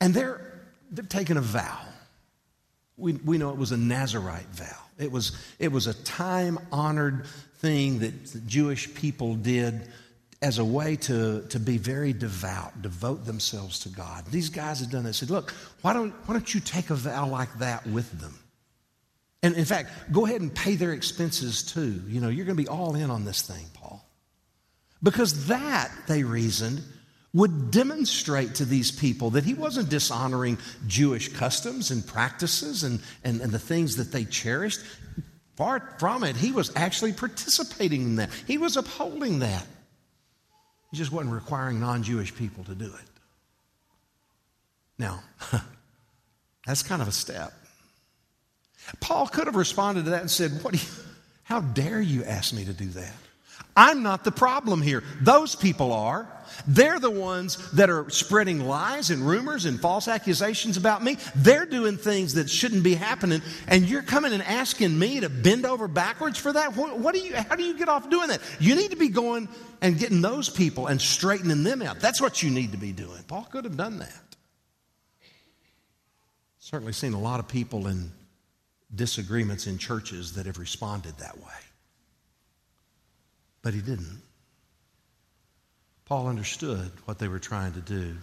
And 0.00 0.12
they're, 0.12 0.60
they're 0.90 1.04
taking 1.04 1.36
a 1.36 1.42
vow. 1.42 1.80
We, 2.96 3.14
we 3.14 3.38
know 3.38 3.50
it 3.50 3.56
was 3.56 3.72
a 3.72 3.76
Nazarite 3.76 4.48
vow. 4.52 4.78
It 4.98 5.10
was, 5.10 5.36
it 5.58 5.72
was 5.72 5.86
a 5.86 5.94
time 6.04 6.58
honored 6.70 7.26
thing 7.58 8.00
that 8.00 8.26
the 8.26 8.40
Jewish 8.40 8.94
people 8.94 9.34
did 9.34 9.88
as 10.42 10.58
a 10.58 10.64
way 10.64 10.94
to, 10.94 11.42
to 11.48 11.58
be 11.58 11.78
very 11.78 12.12
devout, 12.12 12.82
devote 12.82 13.24
themselves 13.24 13.80
to 13.80 13.88
God. 13.88 14.26
These 14.26 14.50
guys 14.50 14.80
had 14.80 14.90
done 14.90 15.04
this. 15.04 15.16
Said, 15.16 15.30
look, 15.30 15.52
why 15.80 15.94
don't, 15.94 16.10
why 16.26 16.34
don't 16.34 16.54
you 16.54 16.60
take 16.60 16.90
a 16.90 16.94
vow 16.94 17.28
like 17.28 17.58
that 17.58 17.86
with 17.86 18.20
them? 18.20 18.38
And 19.42 19.54
in 19.56 19.64
fact, 19.64 19.90
go 20.12 20.26
ahead 20.26 20.40
and 20.40 20.54
pay 20.54 20.76
their 20.76 20.92
expenses 20.92 21.62
too. 21.62 22.02
You 22.08 22.20
know, 22.20 22.28
you're 22.28 22.46
going 22.46 22.56
to 22.56 22.62
be 22.62 22.68
all 22.68 22.94
in 22.94 23.10
on 23.10 23.24
this 23.24 23.42
thing, 23.42 23.64
Paul. 23.74 23.83
Because 25.04 25.46
that, 25.46 25.92
they 26.08 26.24
reasoned, 26.24 26.82
would 27.34 27.70
demonstrate 27.70 28.54
to 28.56 28.64
these 28.64 28.90
people 28.90 29.30
that 29.30 29.44
he 29.44 29.52
wasn't 29.52 29.90
dishonoring 29.90 30.56
Jewish 30.86 31.28
customs 31.28 31.90
and 31.90 32.04
practices 32.06 32.84
and, 32.84 33.00
and, 33.22 33.40
and, 33.40 33.52
the 33.52 33.58
things 33.58 33.96
that 33.96 34.12
they 34.12 34.24
cherished. 34.24 34.80
Far 35.56 35.94
from 35.98 36.24
it, 36.24 36.36
he 36.36 36.52
was 36.52 36.72
actually 36.74 37.12
participating 37.12 38.02
in 38.02 38.16
that, 38.16 38.30
he 38.46 38.56
was 38.56 38.76
upholding 38.76 39.40
that. 39.40 39.66
He 40.90 40.96
just 40.96 41.12
wasn't 41.12 41.34
requiring 41.34 41.80
non 41.80 42.02
Jewish 42.02 42.34
people 42.34 42.64
to 42.64 42.74
do 42.74 42.86
it. 42.86 43.10
Now, 44.96 45.22
that's 46.66 46.82
kind 46.82 47.02
of 47.02 47.08
a 47.08 47.12
step. 47.12 47.52
Paul 49.00 49.26
could 49.26 49.46
have 49.48 49.56
responded 49.56 50.04
to 50.04 50.10
that 50.10 50.20
and 50.20 50.30
said, 50.30 50.62
What 50.62 50.74
you, 50.74 50.88
How 51.42 51.60
dare 51.60 52.00
you 52.00 52.24
ask 52.24 52.54
me 52.54 52.64
to 52.64 52.72
do 52.72 52.86
that? 52.86 53.12
I'm 53.76 54.02
not 54.02 54.24
the 54.24 54.32
problem 54.32 54.82
here. 54.82 55.02
Those 55.20 55.54
people 55.54 55.92
are. 55.92 56.28
They're 56.66 57.00
the 57.00 57.10
ones 57.10 57.70
that 57.72 57.90
are 57.90 58.08
spreading 58.10 58.60
lies 58.60 59.10
and 59.10 59.26
rumors 59.26 59.64
and 59.64 59.80
false 59.80 60.06
accusations 60.06 60.76
about 60.76 61.02
me. 61.02 61.16
They're 61.34 61.66
doing 61.66 61.96
things 61.96 62.34
that 62.34 62.48
shouldn't 62.48 62.84
be 62.84 62.94
happening. 62.94 63.42
And 63.66 63.88
you're 63.88 64.02
coming 64.02 64.32
and 64.32 64.42
asking 64.42 64.96
me 64.96 65.20
to 65.20 65.28
bend 65.28 65.66
over 65.66 65.88
backwards 65.88 66.38
for 66.38 66.52
that? 66.52 66.76
What, 66.76 66.98
what 66.98 67.14
do 67.14 67.20
you, 67.20 67.34
how 67.34 67.56
do 67.56 67.64
you 67.64 67.76
get 67.76 67.88
off 67.88 68.08
doing 68.08 68.28
that? 68.28 68.40
You 68.60 68.76
need 68.76 68.92
to 68.92 68.96
be 68.96 69.08
going 69.08 69.48
and 69.80 69.98
getting 69.98 70.20
those 70.20 70.48
people 70.48 70.86
and 70.86 71.00
straightening 71.00 71.64
them 71.64 71.82
out. 71.82 72.00
That's 72.00 72.20
what 72.20 72.42
you 72.42 72.50
need 72.50 72.72
to 72.72 72.78
be 72.78 72.92
doing. 72.92 73.22
Paul 73.26 73.48
could 73.50 73.64
have 73.64 73.76
done 73.76 73.98
that. 73.98 74.36
Certainly 76.60 76.92
seen 76.92 77.12
a 77.12 77.20
lot 77.20 77.40
of 77.40 77.48
people 77.48 77.88
in 77.88 78.10
disagreements 78.94 79.66
in 79.66 79.76
churches 79.76 80.34
that 80.34 80.46
have 80.46 80.58
responded 80.58 81.18
that 81.18 81.36
way. 81.36 81.52
But 83.64 83.72
he 83.72 83.80
didn't. 83.80 84.20
Paul 86.04 86.28
understood 86.28 86.92
what 87.06 87.18
they 87.18 87.28
were 87.28 87.38
trying 87.38 87.72
to 87.72 87.80
do, 87.80 88.14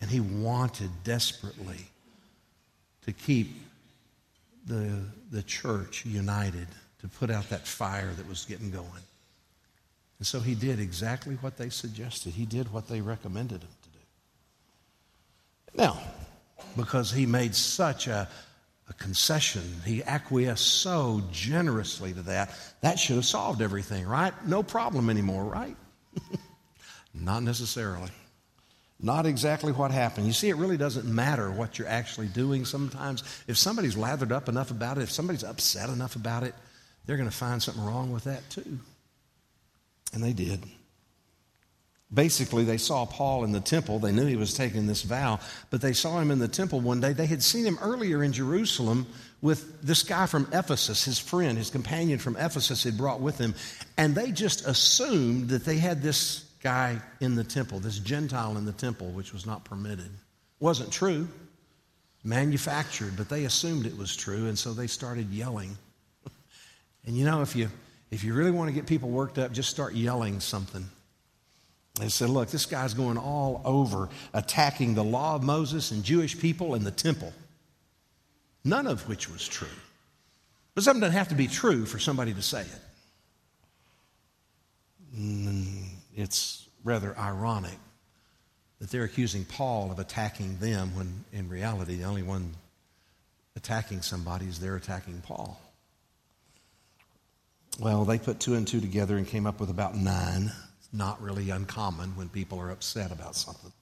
and 0.00 0.10
he 0.10 0.20
wanted 0.20 0.90
desperately 1.04 1.86
to 3.04 3.12
keep 3.12 3.54
the, 4.66 5.00
the 5.30 5.42
church 5.42 6.06
united, 6.06 6.66
to 7.02 7.08
put 7.08 7.30
out 7.30 7.50
that 7.50 7.68
fire 7.68 8.10
that 8.16 8.26
was 8.26 8.46
getting 8.46 8.70
going. 8.70 8.88
And 10.18 10.26
so 10.26 10.40
he 10.40 10.54
did 10.54 10.80
exactly 10.80 11.34
what 11.42 11.58
they 11.58 11.68
suggested. 11.68 12.32
He 12.32 12.46
did 12.46 12.72
what 12.72 12.88
they 12.88 13.02
recommended 13.02 13.60
him 13.60 13.68
to 13.82 13.88
do. 13.90 13.98
Now, 15.82 16.00
because 16.74 17.12
he 17.12 17.26
made 17.26 17.54
such 17.54 18.06
a, 18.06 18.28
a 18.88 18.92
concession. 18.94 19.62
He 19.84 20.02
acquiesced 20.02 20.66
so 20.66 21.22
generously 21.30 22.12
to 22.12 22.22
that. 22.22 22.50
That 22.80 22.98
should 22.98 23.16
have 23.16 23.24
solved 23.24 23.62
everything, 23.62 24.06
right? 24.06 24.32
No 24.46 24.62
problem 24.62 25.08
anymore, 25.10 25.44
right? 25.44 25.76
Not 27.14 27.42
necessarily. 27.42 28.10
Not 29.00 29.26
exactly 29.26 29.72
what 29.72 29.90
happened. 29.90 30.26
You 30.26 30.32
see, 30.32 30.48
it 30.48 30.56
really 30.56 30.76
doesn't 30.76 31.04
matter 31.04 31.50
what 31.50 31.78
you're 31.78 31.88
actually 31.88 32.28
doing 32.28 32.64
sometimes. 32.64 33.24
If 33.48 33.58
somebody's 33.58 33.96
lathered 33.96 34.30
up 34.30 34.48
enough 34.48 34.70
about 34.70 34.98
it, 34.98 35.02
if 35.02 35.10
somebody's 35.10 35.42
upset 35.42 35.88
enough 35.88 36.14
about 36.14 36.44
it, 36.44 36.54
they're 37.04 37.16
going 37.16 37.28
to 37.28 37.34
find 37.34 37.60
something 37.60 37.84
wrong 37.84 38.12
with 38.12 38.24
that 38.24 38.48
too. 38.48 38.78
And 40.12 40.22
they 40.22 40.32
did. 40.32 40.62
Basically, 42.12 42.64
they 42.64 42.76
saw 42.76 43.06
Paul 43.06 43.44
in 43.44 43.52
the 43.52 43.60
temple. 43.60 43.98
They 43.98 44.12
knew 44.12 44.26
he 44.26 44.36
was 44.36 44.52
taking 44.52 44.86
this 44.86 45.02
vow, 45.02 45.40
but 45.70 45.80
they 45.80 45.94
saw 45.94 46.20
him 46.20 46.30
in 46.30 46.38
the 46.38 46.48
temple 46.48 46.80
one 46.80 47.00
day. 47.00 47.14
They 47.14 47.26
had 47.26 47.42
seen 47.42 47.64
him 47.64 47.78
earlier 47.80 48.22
in 48.22 48.32
Jerusalem 48.32 49.06
with 49.40 49.80
this 49.82 50.02
guy 50.02 50.26
from 50.26 50.46
Ephesus, 50.52 51.04
his 51.04 51.18
friend, 51.18 51.56
his 51.56 51.70
companion 51.70 52.18
from 52.18 52.36
Ephesus 52.36 52.84
had 52.84 52.98
brought 52.98 53.20
with 53.20 53.38
him. 53.38 53.54
And 53.96 54.14
they 54.14 54.30
just 54.30 54.66
assumed 54.66 55.48
that 55.48 55.64
they 55.64 55.78
had 55.78 56.02
this 56.02 56.44
guy 56.62 57.00
in 57.20 57.34
the 57.34 57.44
temple, 57.44 57.80
this 57.80 57.98
Gentile 57.98 58.56
in 58.58 58.66
the 58.66 58.72
temple, 58.72 59.08
which 59.08 59.32
was 59.32 59.46
not 59.46 59.64
permitted. 59.64 60.10
Wasn't 60.60 60.92
true, 60.92 61.26
manufactured, 62.24 63.16
but 63.16 63.28
they 63.28 63.44
assumed 63.46 63.86
it 63.86 63.96
was 63.96 64.14
true, 64.14 64.46
and 64.46 64.58
so 64.58 64.72
they 64.72 64.86
started 64.86 65.30
yelling. 65.30 65.76
and 67.06 67.16
you 67.16 67.24
know, 67.24 67.40
if 67.40 67.56
you 67.56 67.68
if 68.10 68.22
you 68.22 68.34
really 68.34 68.50
want 68.50 68.68
to 68.68 68.74
get 68.74 68.86
people 68.86 69.08
worked 69.08 69.38
up, 69.38 69.52
just 69.52 69.70
start 69.70 69.94
yelling 69.94 70.38
something. 70.38 70.86
They 71.94 72.08
said, 72.08 72.30
Look, 72.30 72.50
this 72.50 72.66
guy's 72.66 72.94
going 72.94 73.18
all 73.18 73.60
over 73.64 74.08
attacking 74.32 74.94
the 74.94 75.04
law 75.04 75.34
of 75.34 75.42
Moses 75.42 75.90
and 75.90 76.02
Jewish 76.02 76.38
people 76.38 76.74
and 76.74 76.86
the 76.86 76.90
temple, 76.90 77.32
none 78.64 78.86
of 78.86 79.08
which 79.08 79.28
was 79.28 79.46
true. 79.46 79.68
But 80.74 80.84
something 80.84 81.02
doesn't 81.02 81.16
have 81.16 81.28
to 81.28 81.34
be 81.34 81.48
true 81.48 81.84
for 81.84 81.98
somebody 81.98 82.32
to 82.32 82.42
say 82.42 82.62
it. 82.62 82.80
Mm, 85.18 85.84
it's 86.16 86.66
rather 86.82 87.16
ironic 87.18 87.78
that 88.78 88.90
they're 88.90 89.04
accusing 89.04 89.44
Paul 89.44 89.92
of 89.92 89.98
attacking 89.98 90.56
them 90.58 90.96
when 90.96 91.24
in 91.32 91.48
reality 91.48 91.96
the 91.96 92.04
only 92.04 92.22
one 92.22 92.54
attacking 93.54 94.00
somebody 94.00 94.46
is 94.46 94.58
they're 94.58 94.76
attacking 94.76 95.20
Paul. 95.20 95.60
Well, 97.78 98.06
they 98.06 98.18
put 98.18 98.40
two 98.40 98.54
and 98.54 98.66
two 98.66 98.80
together 98.80 99.18
and 99.18 99.26
came 99.26 99.46
up 99.46 99.60
with 99.60 99.68
about 99.68 99.94
nine 99.94 100.52
not 100.92 101.20
really 101.22 101.50
uncommon 101.50 102.10
when 102.16 102.28
people 102.28 102.60
are 102.60 102.70
upset 102.70 103.12
about 103.12 103.34
something. 103.34 103.72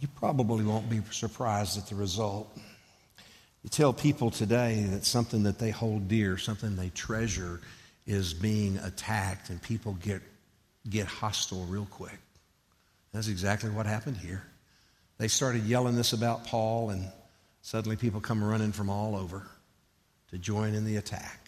You 0.00 0.08
probably 0.16 0.64
won't 0.64 0.88
be 0.88 1.00
surprised 1.10 1.78
at 1.78 1.86
the 1.88 1.94
result. 1.94 2.56
You 3.62 3.70
tell 3.70 3.92
people 3.92 4.30
today 4.30 4.84
that 4.90 5.04
something 5.04 5.42
that 5.44 5.58
they 5.58 5.70
hold 5.70 6.08
dear, 6.08 6.38
something 6.38 6.76
they 6.76 6.90
treasure, 6.90 7.60
is 8.06 8.32
being 8.32 8.78
attacked, 8.78 9.50
and 9.50 9.60
people 9.60 9.96
get, 10.02 10.22
get 10.88 11.06
hostile 11.06 11.64
real 11.64 11.86
quick. 11.90 12.18
That's 13.12 13.28
exactly 13.28 13.70
what 13.70 13.86
happened 13.86 14.16
here. 14.16 14.42
They 15.18 15.28
started 15.28 15.64
yelling 15.64 15.96
this 15.96 16.12
about 16.12 16.46
Paul, 16.46 16.90
and 16.90 17.10
suddenly 17.62 17.96
people 17.96 18.20
come 18.20 18.42
running 18.42 18.72
from 18.72 18.88
all 18.88 19.16
over 19.16 19.46
to 20.30 20.38
join 20.38 20.74
in 20.74 20.84
the 20.84 20.96
attack. 20.96 21.47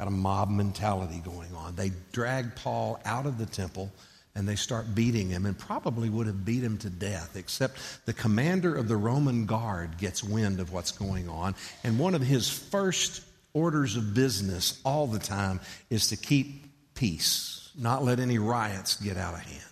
Got 0.00 0.08
a 0.08 0.12
mob 0.12 0.48
mentality 0.48 1.20
going 1.22 1.54
on. 1.54 1.76
They 1.76 1.92
drag 2.12 2.54
Paul 2.54 2.98
out 3.04 3.26
of 3.26 3.36
the 3.36 3.44
temple 3.44 3.92
and 4.34 4.48
they 4.48 4.56
start 4.56 4.94
beating 4.94 5.28
him 5.28 5.44
and 5.44 5.58
probably 5.58 6.08
would 6.08 6.26
have 6.26 6.42
beat 6.42 6.62
him 6.62 6.78
to 6.78 6.88
death, 6.88 7.36
except 7.36 7.76
the 8.06 8.14
commander 8.14 8.74
of 8.74 8.88
the 8.88 8.96
Roman 8.96 9.44
guard 9.44 9.98
gets 9.98 10.24
wind 10.24 10.58
of 10.58 10.72
what's 10.72 10.90
going 10.90 11.28
on. 11.28 11.54
And 11.84 11.98
one 11.98 12.14
of 12.14 12.22
his 12.22 12.48
first 12.48 13.22
orders 13.52 13.98
of 13.98 14.14
business 14.14 14.80
all 14.86 15.06
the 15.06 15.18
time 15.18 15.60
is 15.90 16.06
to 16.06 16.16
keep 16.16 16.64
peace, 16.94 17.70
not 17.78 18.02
let 18.02 18.20
any 18.20 18.38
riots 18.38 18.96
get 18.96 19.18
out 19.18 19.34
of 19.34 19.40
hand. 19.40 19.64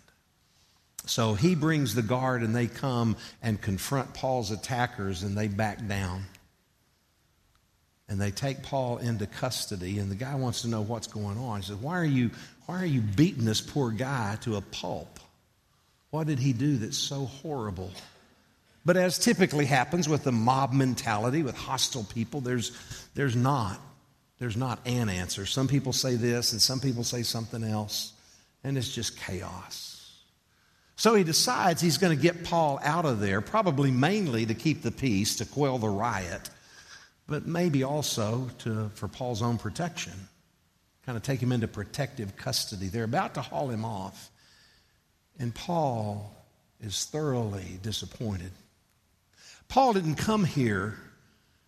So 1.06 1.32
he 1.32 1.54
brings 1.54 1.94
the 1.94 2.02
guard 2.02 2.42
and 2.42 2.54
they 2.54 2.66
come 2.66 3.16
and 3.42 3.58
confront 3.58 4.12
Paul's 4.12 4.50
attackers 4.50 5.22
and 5.22 5.38
they 5.38 5.48
back 5.48 5.88
down 5.88 6.26
and 8.08 8.20
they 8.20 8.30
take 8.30 8.62
Paul 8.62 8.98
into 8.98 9.26
custody, 9.26 9.98
and 9.98 10.10
the 10.10 10.16
guy 10.16 10.34
wants 10.34 10.62
to 10.62 10.68
know 10.68 10.80
what's 10.80 11.06
going 11.06 11.38
on. 11.38 11.60
He 11.60 11.66
says, 11.66 11.76
Why 11.76 11.98
are 11.98 12.04
you, 12.04 12.30
why 12.66 12.80
are 12.82 12.86
you 12.86 13.00
beating 13.00 13.44
this 13.44 13.60
poor 13.60 13.90
guy 13.90 14.38
to 14.42 14.56
a 14.56 14.60
pulp? 14.60 15.20
What 16.10 16.26
did 16.26 16.38
he 16.38 16.52
do 16.52 16.78
that's 16.78 16.96
so 16.96 17.26
horrible? 17.26 17.90
But 18.84 18.96
as 18.96 19.18
typically 19.18 19.66
happens 19.66 20.08
with 20.08 20.24
the 20.24 20.32
mob 20.32 20.72
mentality, 20.72 21.42
with 21.42 21.56
hostile 21.56 22.04
people, 22.04 22.40
there's, 22.40 22.72
there's 23.14 23.36
not. 23.36 23.78
There's 24.38 24.56
not 24.56 24.78
an 24.86 25.08
answer. 25.08 25.44
Some 25.44 25.68
people 25.68 25.92
say 25.92 26.14
this 26.14 26.52
and 26.52 26.62
some 26.62 26.80
people 26.80 27.04
say 27.04 27.22
something 27.22 27.62
else, 27.62 28.12
and 28.64 28.78
it's 28.78 28.94
just 28.94 29.18
chaos. 29.18 30.16
So 30.96 31.14
he 31.14 31.22
decides 31.22 31.80
he's 31.80 31.98
going 31.98 32.16
to 32.16 32.22
get 32.22 32.44
Paul 32.44 32.80
out 32.82 33.04
of 33.04 33.20
there, 33.20 33.40
probably 33.40 33.90
mainly 33.90 34.46
to 34.46 34.54
keep 34.54 34.82
the 34.82 34.90
peace, 34.90 35.36
to 35.36 35.44
quell 35.44 35.78
the 35.78 35.88
riot, 35.88 36.50
but 37.28 37.46
maybe 37.46 37.84
also 37.84 38.50
to, 38.60 38.90
for 38.94 39.06
Paul's 39.06 39.42
own 39.42 39.58
protection, 39.58 40.14
kind 41.04 41.16
of 41.16 41.22
take 41.22 41.40
him 41.40 41.52
into 41.52 41.68
protective 41.68 42.36
custody. 42.36 42.88
They're 42.88 43.04
about 43.04 43.34
to 43.34 43.42
haul 43.42 43.68
him 43.68 43.84
off, 43.84 44.30
and 45.38 45.54
Paul 45.54 46.34
is 46.80 47.04
thoroughly 47.04 47.78
disappointed. 47.82 48.50
Paul 49.68 49.92
didn't 49.92 50.14
come 50.14 50.44
here 50.44 50.98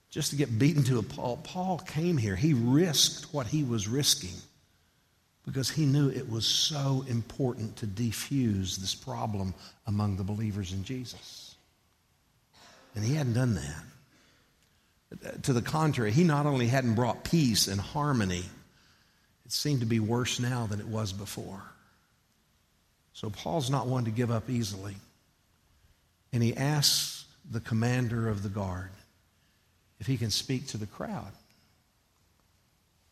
just 0.08 0.30
to 0.30 0.36
get 0.36 0.58
beaten 0.58 0.82
to 0.84 0.98
a 0.98 1.02
pulp. 1.02 1.44
Paul 1.44 1.78
came 1.78 2.16
here. 2.16 2.34
He 2.34 2.54
risked 2.54 3.32
what 3.32 3.46
he 3.46 3.62
was 3.62 3.86
risking 3.86 4.34
because 5.44 5.70
he 5.70 5.84
knew 5.84 6.08
it 6.08 6.28
was 6.28 6.46
so 6.46 7.04
important 7.08 7.76
to 7.76 7.86
defuse 7.86 8.76
this 8.76 8.94
problem 8.94 9.54
among 9.86 10.16
the 10.16 10.24
believers 10.24 10.72
in 10.72 10.84
Jesus. 10.84 11.54
And 12.94 13.04
he 13.04 13.14
hadn't 13.14 13.34
done 13.34 13.54
that. 13.54 13.82
To 15.42 15.52
the 15.52 15.62
contrary, 15.62 16.12
he 16.12 16.24
not 16.24 16.46
only 16.46 16.68
hadn't 16.68 16.94
brought 16.94 17.24
peace 17.24 17.66
and 17.66 17.80
harmony, 17.80 18.44
it 19.44 19.52
seemed 19.52 19.80
to 19.80 19.86
be 19.86 19.98
worse 19.98 20.38
now 20.38 20.66
than 20.66 20.78
it 20.78 20.86
was 20.86 21.12
before. 21.12 21.62
So 23.12 23.28
Paul's 23.28 23.70
not 23.70 23.88
one 23.88 24.04
to 24.04 24.10
give 24.10 24.30
up 24.30 24.48
easily. 24.48 24.94
And 26.32 26.42
he 26.42 26.56
asks 26.56 27.24
the 27.50 27.60
commander 27.60 28.28
of 28.28 28.42
the 28.42 28.48
guard 28.48 28.90
if 29.98 30.06
he 30.06 30.16
can 30.16 30.30
speak 30.30 30.68
to 30.68 30.78
the 30.78 30.86
crowd. 30.86 31.32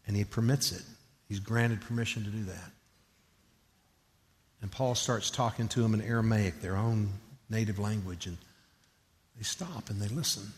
And 0.07 0.17
he 0.17 0.25
permits 0.25 0.73
it. 0.73 0.83
He's 1.29 1.41
granted 1.41 1.81
permission 1.81 2.25
to 2.25 2.31
do 2.31 2.45
that. 2.45 2.71
And 4.63 4.71
Paul 4.71 4.95
starts 4.95 5.31
talking 5.31 5.69
to 5.69 5.83
them 5.83 5.95
in 5.95 6.01
Aramaic, 6.01 6.61
their 6.63 6.77
own 6.77 7.11
native 7.51 7.79
language, 7.79 8.27
and 8.27 8.39
they 9.37 9.43
stop 9.43 9.91
and 9.91 10.01
they 10.01 10.09
listen. 10.09 10.53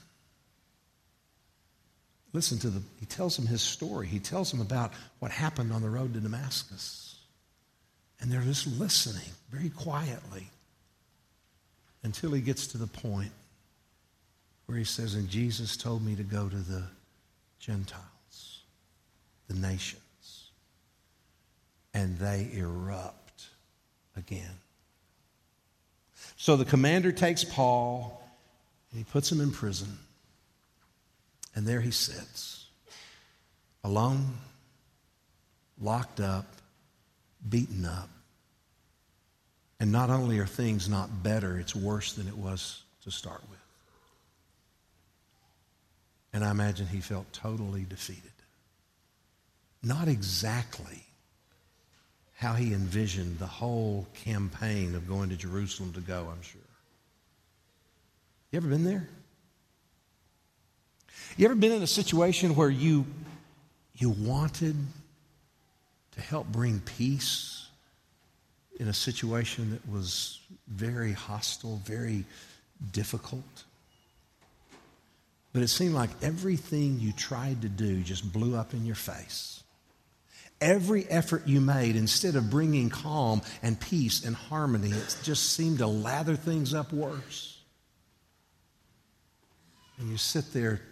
Listen 2.32 2.58
to 2.58 2.70
the, 2.70 2.82
he 3.00 3.06
tells 3.06 3.36
them 3.36 3.46
his 3.46 3.60
story. 3.60 4.06
He 4.06 4.20
tells 4.20 4.50
them 4.50 4.60
about 4.60 4.92
what 5.18 5.30
happened 5.30 5.72
on 5.72 5.82
the 5.82 5.90
road 5.90 6.14
to 6.14 6.20
Damascus. 6.20 7.16
And 8.20 8.30
they're 8.30 8.40
just 8.42 8.66
listening 8.66 9.30
very 9.50 9.70
quietly 9.70 10.48
until 12.02 12.32
he 12.32 12.40
gets 12.40 12.68
to 12.68 12.78
the 12.78 12.86
point 12.86 13.32
where 14.66 14.78
he 14.78 14.84
says, 14.84 15.14
And 15.14 15.28
Jesus 15.28 15.76
told 15.76 16.04
me 16.04 16.14
to 16.14 16.22
go 16.22 16.48
to 16.48 16.56
the 16.56 16.84
Gentiles, 17.58 18.62
the 19.48 19.54
nations. 19.54 20.50
And 21.92 22.18
they 22.18 22.50
erupt 22.52 23.48
again. 24.16 24.58
So 26.36 26.56
the 26.56 26.64
commander 26.64 27.10
takes 27.10 27.42
Paul 27.42 28.22
and 28.90 28.98
he 28.98 29.04
puts 29.04 29.30
him 29.32 29.40
in 29.40 29.50
prison. 29.50 29.98
And 31.54 31.66
there 31.66 31.80
he 31.80 31.90
sits, 31.90 32.66
alone, 33.82 34.34
locked 35.80 36.20
up, 36.20 36.46
beaten 37.48 37.84
up. 37.84 38.08
And 39.80 39.90
not 39.90 40.10
only 40.10 40.38
are 40.38 40.46
things 40.46 40.88
not 40.88 41.22
better, 41.22 41.58
it's 41.58 41.74
worse 41.74 42.12
than 42.12 42.28
it 42.28 42.36
was 42.36 42.82
to 43.04 43.10
start 43.10 43.40
with. 43.50 43.58
And 46.32 46.44
I 46.44 46.50
imagine 46.50 46.86
he 46.86 47.00
felt 47.00 47.32
totally 47.32 47.84
defeated. 47.88 48.30
Not 49.82 50.06
exactly 50.06 51.04
how 52.36 52.52
he 52.54 52.72
envisioned 52.72 53.38
the 53.38 53.46
whole 53.46 54.06
campaign 54.14 54.94
of 54.94 55.08
going 55.08 55.30
to 55.30 55.36
Jerusalem 55.36 55.92
to 55.94 56.00
go, 56.00 56.28
I'm 56.30 56.42
sure. 56.42 56.60
You 58.50 58.58
ever 58.58 58.68
been 58.68 58.84
there? 58.84 59.08
You 61.36 61.46
ever 61.46 61.54
been 61.54 61.72
in 61.72 61.82
a 61.82 61.86
situation 61.86 62.54
where 62.54 62.70
you, 62.70 63.06
you 63.94 64.10
wanted 64.10 64.76
to 66.12 66.20
help 66.20 66.46
bring 66.48 66.80
peace 66.80 67.68
in 68.78 68.88
a 68.88 68.92
situation 68.92 69.70
that 69.70 69.88
was 69.88 70.40
very 70.66 71.12
hostile, 71.12 71.80
very 71.84 72.24
difficult? 72.92 73.64
But 75.52 75.62
it 75.62 75.68
seemed 75.68 75.94
like 75.94 76.10
everything 76.22 77.00
you 77.00 77.12
tried 77.12 77.62
to 77.62 77.68
do 77.68 78.02
just 78.02 78.32
blew 78.32 78.56
up 78.56 78.74
in 78.74 78.84
your 78.84 78.96
face. 78.96 79.62
Every 80.60 81.08
effort 81.08 81.46
you 81.46 81.60
made, 81.60 81.96
instead 81.96 82.36
of 82.36 82.50
bringing 82.50 82.90
calm 82.90 83.40
and 83.62 83.80
peace 83.80 84.24
and 84.24 84.36
harmony, 84.36 84.90
it 84.90 85.16
just 85.22 85.54
seemed 85.54 85.78
to 85.78 85.86
lather 85.86 86.36
things 86.36 86.74
up 86.74 86.92
worse. 86.92 87.58
And 89.98 90.10
you 90.10 90.18
sit 90.18 90.52
there 90.52 90.82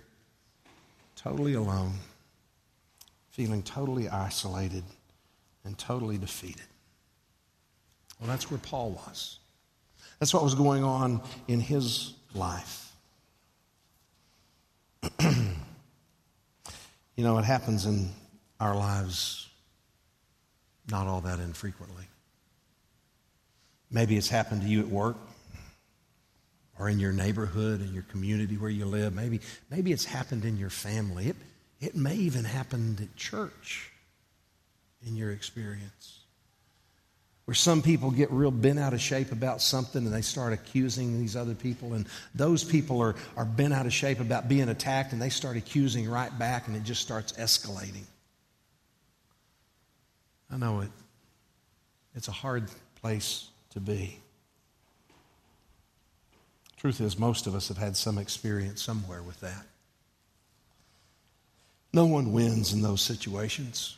totally 1.28 1.54
alone, 1.54 1.92
feeling 3.30 3.62
totally 3.62 4.08
isolated 4.08 4.82
and 5.64 5.76
totally 5.76 6.16
defeated. 6.16 6.62
Well, 8.18 8.30
that's 8.30 8.50
where 8.50 8.58
Paul 8.58 8.92
was. 8.92 9.38
That's 10.18 10.32
what 10.32 10.42
was 10.42 10.54
going 10.54 10.82
on 10.84 11.20
in 11.46 11.60
his 11.60 12.14
life. 12.34 12.92
you 15.20 15.28
know, 17.18 17.36
it 17.36 17.44
happens 17.44 17.84
in 17.84 18.08
our 18.58 18.74
lives 18.74 19.50
not 20.90 21.06
all 21.06 21.20
that 21.20 21.40
infrequently. 21.40 22.06
Maybe 23.90 24.16
it's 24.16 24.30
happened 24.30 24.62
to 24.62 24.68
you 24.68 24.80
at 24.80 24.88
work 24.88 25.18
or 26.78 26.88
in 26.88 26.98
your 26.98 27.12
neighborhood, 27.12 27.80
in 27.80 27.92
your 27.92 28.04
community 28.04 28.56
where 28.56 28.70
you 28.70 28.86
live. 28.86 29.14
Maybe, 29.14 29.40
maybe 29.70 29.92
it's 29.92 30.04
happened 30.04 30.44
in 30.44 30.56
your 30.56 30.70
family. 30.70 31.28
It, 31.28 31.36
it 31.80 31.96
may 31.96 32.14
even 32.14 32.44
happen 32.44 32.96
at 33.00 33.16
church 33.16 33.90
in 35.06 35.16
your 35.16 35.30
experience 35.30 36.18
where 37.48 37.54
some 37.54 37.80
people 37.80 38.10
get 38.10 38.30
real 38.30 38.50
bent 38.50 38.78
out 38.78 38.92
of 38.92 39.00
shape 39.00 39.32
about 39.32 39.62
something 39.62 40.04
and 40.04 40.14
they 40.14 40.20
start 40.20 40.52
accusing 40.52 41.18
these 41.18 41.34
other 41.34 41.54
people, 41.54 41.94
and 41.94 42.06
those 42.34 42.62
people 42.62 43.00
are, 43.00 43.14
are 43.38 43.46
bent 43.46 43.72
out 43.72 43.86
of 43.86 43.92
shape 43.94 44.20
about 44.20 44.50
being 44.50 44.68
attacked 44.68 45.14
and 45.14 45.22
they 45.22 45.30
start 45.30 45.56
accusing 45.56 46.10
right 46.10 46.38
back 46.38 46.68
and 46.68 46.76
it 46.76 46.82
just 46.82 47.00
starts 47.00 47.32
escalating. 47.32 48.04
I 50.52 50.58
know 50.58 50.80
it. 50.80 50.90
It's 52.14 52.28
a 52.28 52.32
hard 52.32 52.64
place 53.00 53.48
to 53.70 53.80
be. 53.80 54.20
Truth 56.78 57.00
is, 57.00 57.18
most 57.18 57.46
of 57.48 57.54
us 57.56 57.68
have 57.68 57.76
had 57.76 57.96
some 57.96 58.18
experience 58.18 58.80
somewhere 58.82 59.22
with 59.22 59.40
that. 59.40 59.66
No 61.92 62.06
one 62.06 62.32
wins 62.32 62.72
in 62.72 62.82
those 62.82 63.00
situations. 63.00 63.96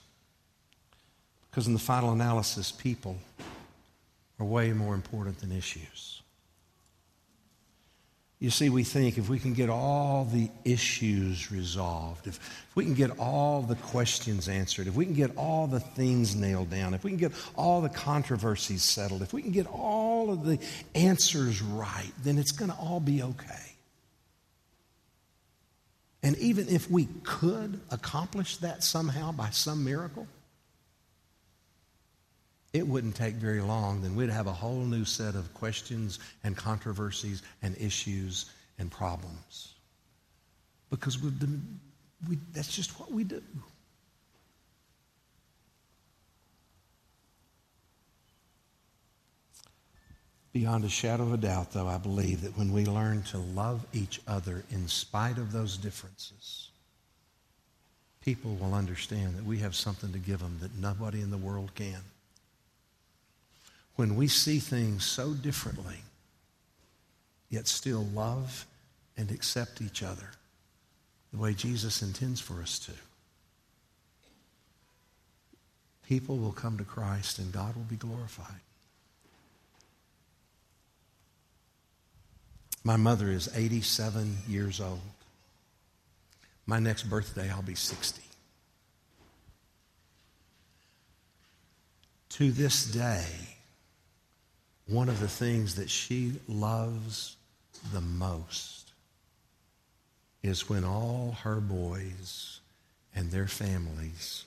Because 1.51 1.67
in 1.67 1.75
the 1.75 1.79
final 1.79 2.13
analysis, 2.13 2.73
people 2.73 3.19
are 4.39 4.47
way 4.47 4.73
more 4.73 4.95
important 4.95 5.41
than 5.41 5.53
issues. 5.53 6.23
You 8.41 8.49
see, 8.49 8.71
we 8.71 8.85
think 8.85 9.19
if 9.19 9.29
we 9.29 9.39
can 9.39 9.53
get 9.53 9.69
all 9.69 10.25
the 10.25 10.49
issues 10.65 11.53
resolved, 11.53 12.27
if, 12.27 12.37
if, 12.37 12.75
we 12.75 12.85
can 12.85 12.95
get 12.95 13.19
all 13.19 13.61
the 13.61 13.75
questions 13.77 14.49
answered, 14.49 14.87
if 14.87 14.95
we 14.95 15.05
can 15.05 15.13
get 15.13 15.37
all 15.37 15.67
the 15.67 15.79
things 15.79 16.35
nailed 16.35 16.71
down, 16.71 16.95
if 16.95 17.05
we 17.05 17.11
can 17.11 17.19
get 17.19 17.33
all 17.55 17.83
the 17.83 17.91
controversies 17.91 18.83
settled, 18.83 19.21
if 19.21 19.35
we 19.35 19.43
can 19.43 19.51
get 19.51 19.67
all 19.67 20.33
of 20.33 20.47
the 20.47 20.59
answers 20.95 21.61
right, 21.61 22.13
then 22.23 22.39
it's 22.39 22.53
going 22.53 22.71
to 22.71 22.77
all 22.79 22.99
be 22.99 23.23
okay. 23.23 23.77
And 26.23 26.35
even 26.39 26.67
if 26.69 26.91
we 26.91 27.09
could 27.23 27.79
accomplish 27.91 28.57
that 28.59 28.83
somehow 28.83 29.33
by 29.33 29.51
some 29.51 29.85
miracle, 29.85 30.27
it 32.73 32.87
wouldn't 32.87 33.17
take 33.17 33.35
very 33.35 33.61
long, 33.61 34.01
then 34.01 34.15
we'd 34.15 34.31
have 34.31 34.47
a 34.47 34.53
whole 34.53 34.85
new 34.85 35.05
set 35.05 35.35
of 35.35 35.53
questions 35.55 36.21
and 36.45 36.57
controversies 36.57 37.43
and 37.63 37.77
issues 37.79 38.51
and 38.79 38.91
problems. 38.91 39.75
Because 40.89 41.17
been, 41.17 41.81
we, 42.29 42.39
that's 42.53 42.75
just 42.75 42.99
what 43.01 43.11
we 43.11 43.25
do. 43.25 43.43
Beyond 50.53 50.85
a 50.85 50.89
shadow 50.89 51.25
of 51.25 51.33
a 51.33 51.37
doubt, 51.37 51.73
though, 51.73 51.87
I 51.87 51.99
believe 51.99 52.43
that 52.43 52.59
when 52.59 52.73
we 52.73 52.85
learn 52.85 53.23
to 53.25 53.39
love 53.39 53.87
each 53.93 54.21
other 54.27 54.65
in 54.71 54.89
spite 54.89 55.39
of 55.39 55.53
those 55.53 55.77
differences, 55.77 56.71
people 58.21 58.57
will 58.57 58.75
understand 58.75 59.37
that 59.37 59.45
we 59.45 59.59
have 59.59 59.77
something 59.77 60.13
to 60.13 60.19
give 60.19 60.41
them 60.41 60.59
that 60.61 60.75
nobody 60.77 61.21
in 61.21 61.31
the 61.31 61.39
world 61.39 61.73
can 61.77 62.03
when 64.01 64.17
we 64.17 64.27
see 64.27 64.59
things 64.59 65.05
so 65.05 65.35
differently, 65.35 65.99
yet 67.51 67.69
still 67.69 68.03
love 68.15 68.65
and 69.15 69.31
accept 69.31 69.83
each 69.83 70.03
other 70.03 70.31
the 71.35 71.39
way 71.39 71.53
Jesus 71.53 72.01
intends 72.01 72.41
for 72.41 72.63
us 72.63 72.79
to. 72.79 72.93
People 76.09 76.39
will 76.39 76.51
come 76.51 76.79
to 76.79 76.85
Christ 76.85 77.39
and 77.39 77.53
God 77.53 77.77
will 77.77 77.83
be 77.83 77.97
glorified. 77.97 78.63
My 82.83 82.97
mother 82.97 83.31
is 83.31 83.55
87 83.55 84.39
years 84.49 84.81
old. 84.81 85.01
My 86.65 86.79
next 86.79 87.03
birthday, 87.03 87.51
I'll 87.51 87.61
be 87.61 87.75
60. 87.75 88.23
To 92.31 92.51
this 92.51 92.87
day, 92.87 93.27
one 94.91 95.09
of 95.09 95.21
the 95.21 95.29
things 95.29 95.77
that 95.77 95.89
she 95.89 96.33
loves 96.49 97.37
the 97.93 98.01
most 98.01 98.91
is 100.43 100.69
when 100.69 100.85
all 100.85 101.37
her 101.43 101.61
boys 101.61 102.61
and 103.15 103.31
their 103.31 103.47
families 103.47 104.45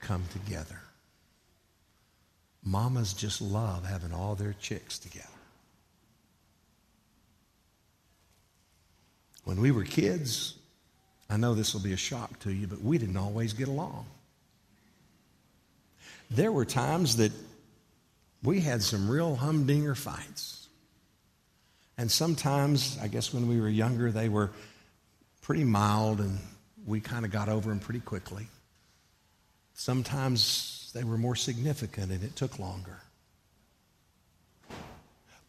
come 0.00 0.22
together. 0.32 0.78
Mamas 2.62 3.12
just 3.12 3.42
love 3.42 3.84
having 3.84 4.12
all 4.12 4.36
their 4.36 4.54
chicks 4.60 4.98
together. 4.98 5.26
When 9.44 9.60
we 9.60 9.72
were 9.72 9.84
kids, 9.84 10.54
I 11.28 11.36
know 11.36 11.54
this 11.54 11.74
will 11.74 11.82
be 11.82 11.92
a 11.92 11.98
shock 11.98 12.38
to 12.40 12.52
you, 12.52 12.66
but 12.68 12.80
we 12.80 12.96
didn't 12.96 13.16
always 13.16 13.52
get 13.52 13.68
along. 13.68 14.06
There 16.30 16.52
were 16.52 16.64
times 16.64 17.16
that 17.16 17.32
we 18.44 18.60
had 18.60 18.82
some 18.82 19.10
real 19.10 19.34
humdinger 19.34 19.94
fights. 19.94 20.68
And 21.96 22.10
sometimes, 22.10 22.98
I 23.02 23.08
guess 23.08 23.32
when 23.32 23.48
we 23.48 23.60
were 23.60 23.68
younger, 23.68 24.10
they 24.10 24.28
were 24.28 24.50
pretty 25.40 25.64
mild 25.64 26.20
and 26.20 26.38
we 26.86 27.00
kind 27.00 27.24
of 27.24 27.30
got 27.30 27.48
over 27.48 27.70
them 27.70 27.80
pretty 27.80 28.00
quickly. 28.00 28.46
Sometimes 29.72 30.90
they 30.94 31.04
were 31.04 31.16
more 31.16 31.36
significant 31.36 32.12
and 32.12 32.22
it 32.22 32.36
took 32.36 32.58
longer. 32.58 33.00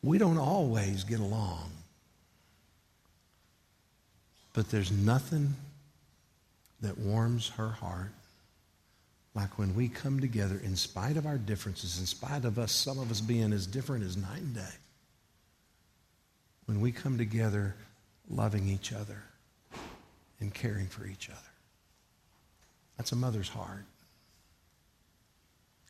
We 0.01 0.17
don't 0.17 0.37
always 0.37 1.03
get 1.03 1.19
along. 1.19 1.71
But 4.53 4.69
there's 4.69 4.91
nothing 4.91 5.55
that 6.81 6.97
warms 6.97 7.49
her 7.49 7.69
heart 7.69 8.11
like 9.35 9.59
when 9.59 9.75
we 9.75 9.89
come 9.89 10.21
together 10.21 10.59
in 10.63 10.77
spite 10.77 11.17
of 11.17 11.27
our 11.27 11.37
differences, 11.37 11.99
in 11.99 12.05
spite 12.05 12.45
of 12.45 12.57
us, 12.57 12.71
some 12.71 12.97
of 12.97 13.11
us 13.11 13.19
being 13.19 13.51
as 13.51 13.67
different 13.67 14.05
as 14.05 14.15
night 14.15 14.41
and 14.41 14.55
day. 14.55 14.75
When 16.65 16.79
we 16.79 16.93
come 16.93 17.17
together 17.17 17.75
loving 18.29 18.67
each 18.67 18.93
other 18.93 19.21
and 20.39 20.53
caring 20.53 20.87
for 20.87 21.05
each 21.05 21.29
other. 21.29 21.39
That's 22.97 23.11
a 23.11 23.15
mother's 23.15 23.49
heart. 23.49 23.85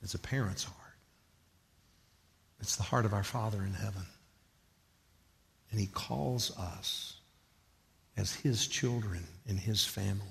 It's 0.01 0.15
a 0.15 0.19
parent's 0.19 0.63
heart. 0.63 0.79
It's 2.59 2.75
the 2.75 2.83
heart 2.83 3.05
of 3.05 3.13
our 3.13 3.23
Father 3.23 3.61
in 3.61 3.73
heaven. 3.73 4.05
And 5.71 5.79
he 5.79 5.87
calls 5.87 6.57
us 6.57 7.17
as 8.17 8.33
his 8.33 8.67
children 8.67 9.23
in 9.45 9.57
his 9.57 9.85
family 9.85 10.23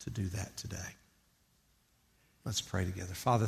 to 0.00 0.10
do 0.10 0.26
that 0.26 0.56
today. 0.56 0.76
Let's 2.44 2.60
pray 2.60 2.84
together. 2.84 3.14
Father, 3.14 3.46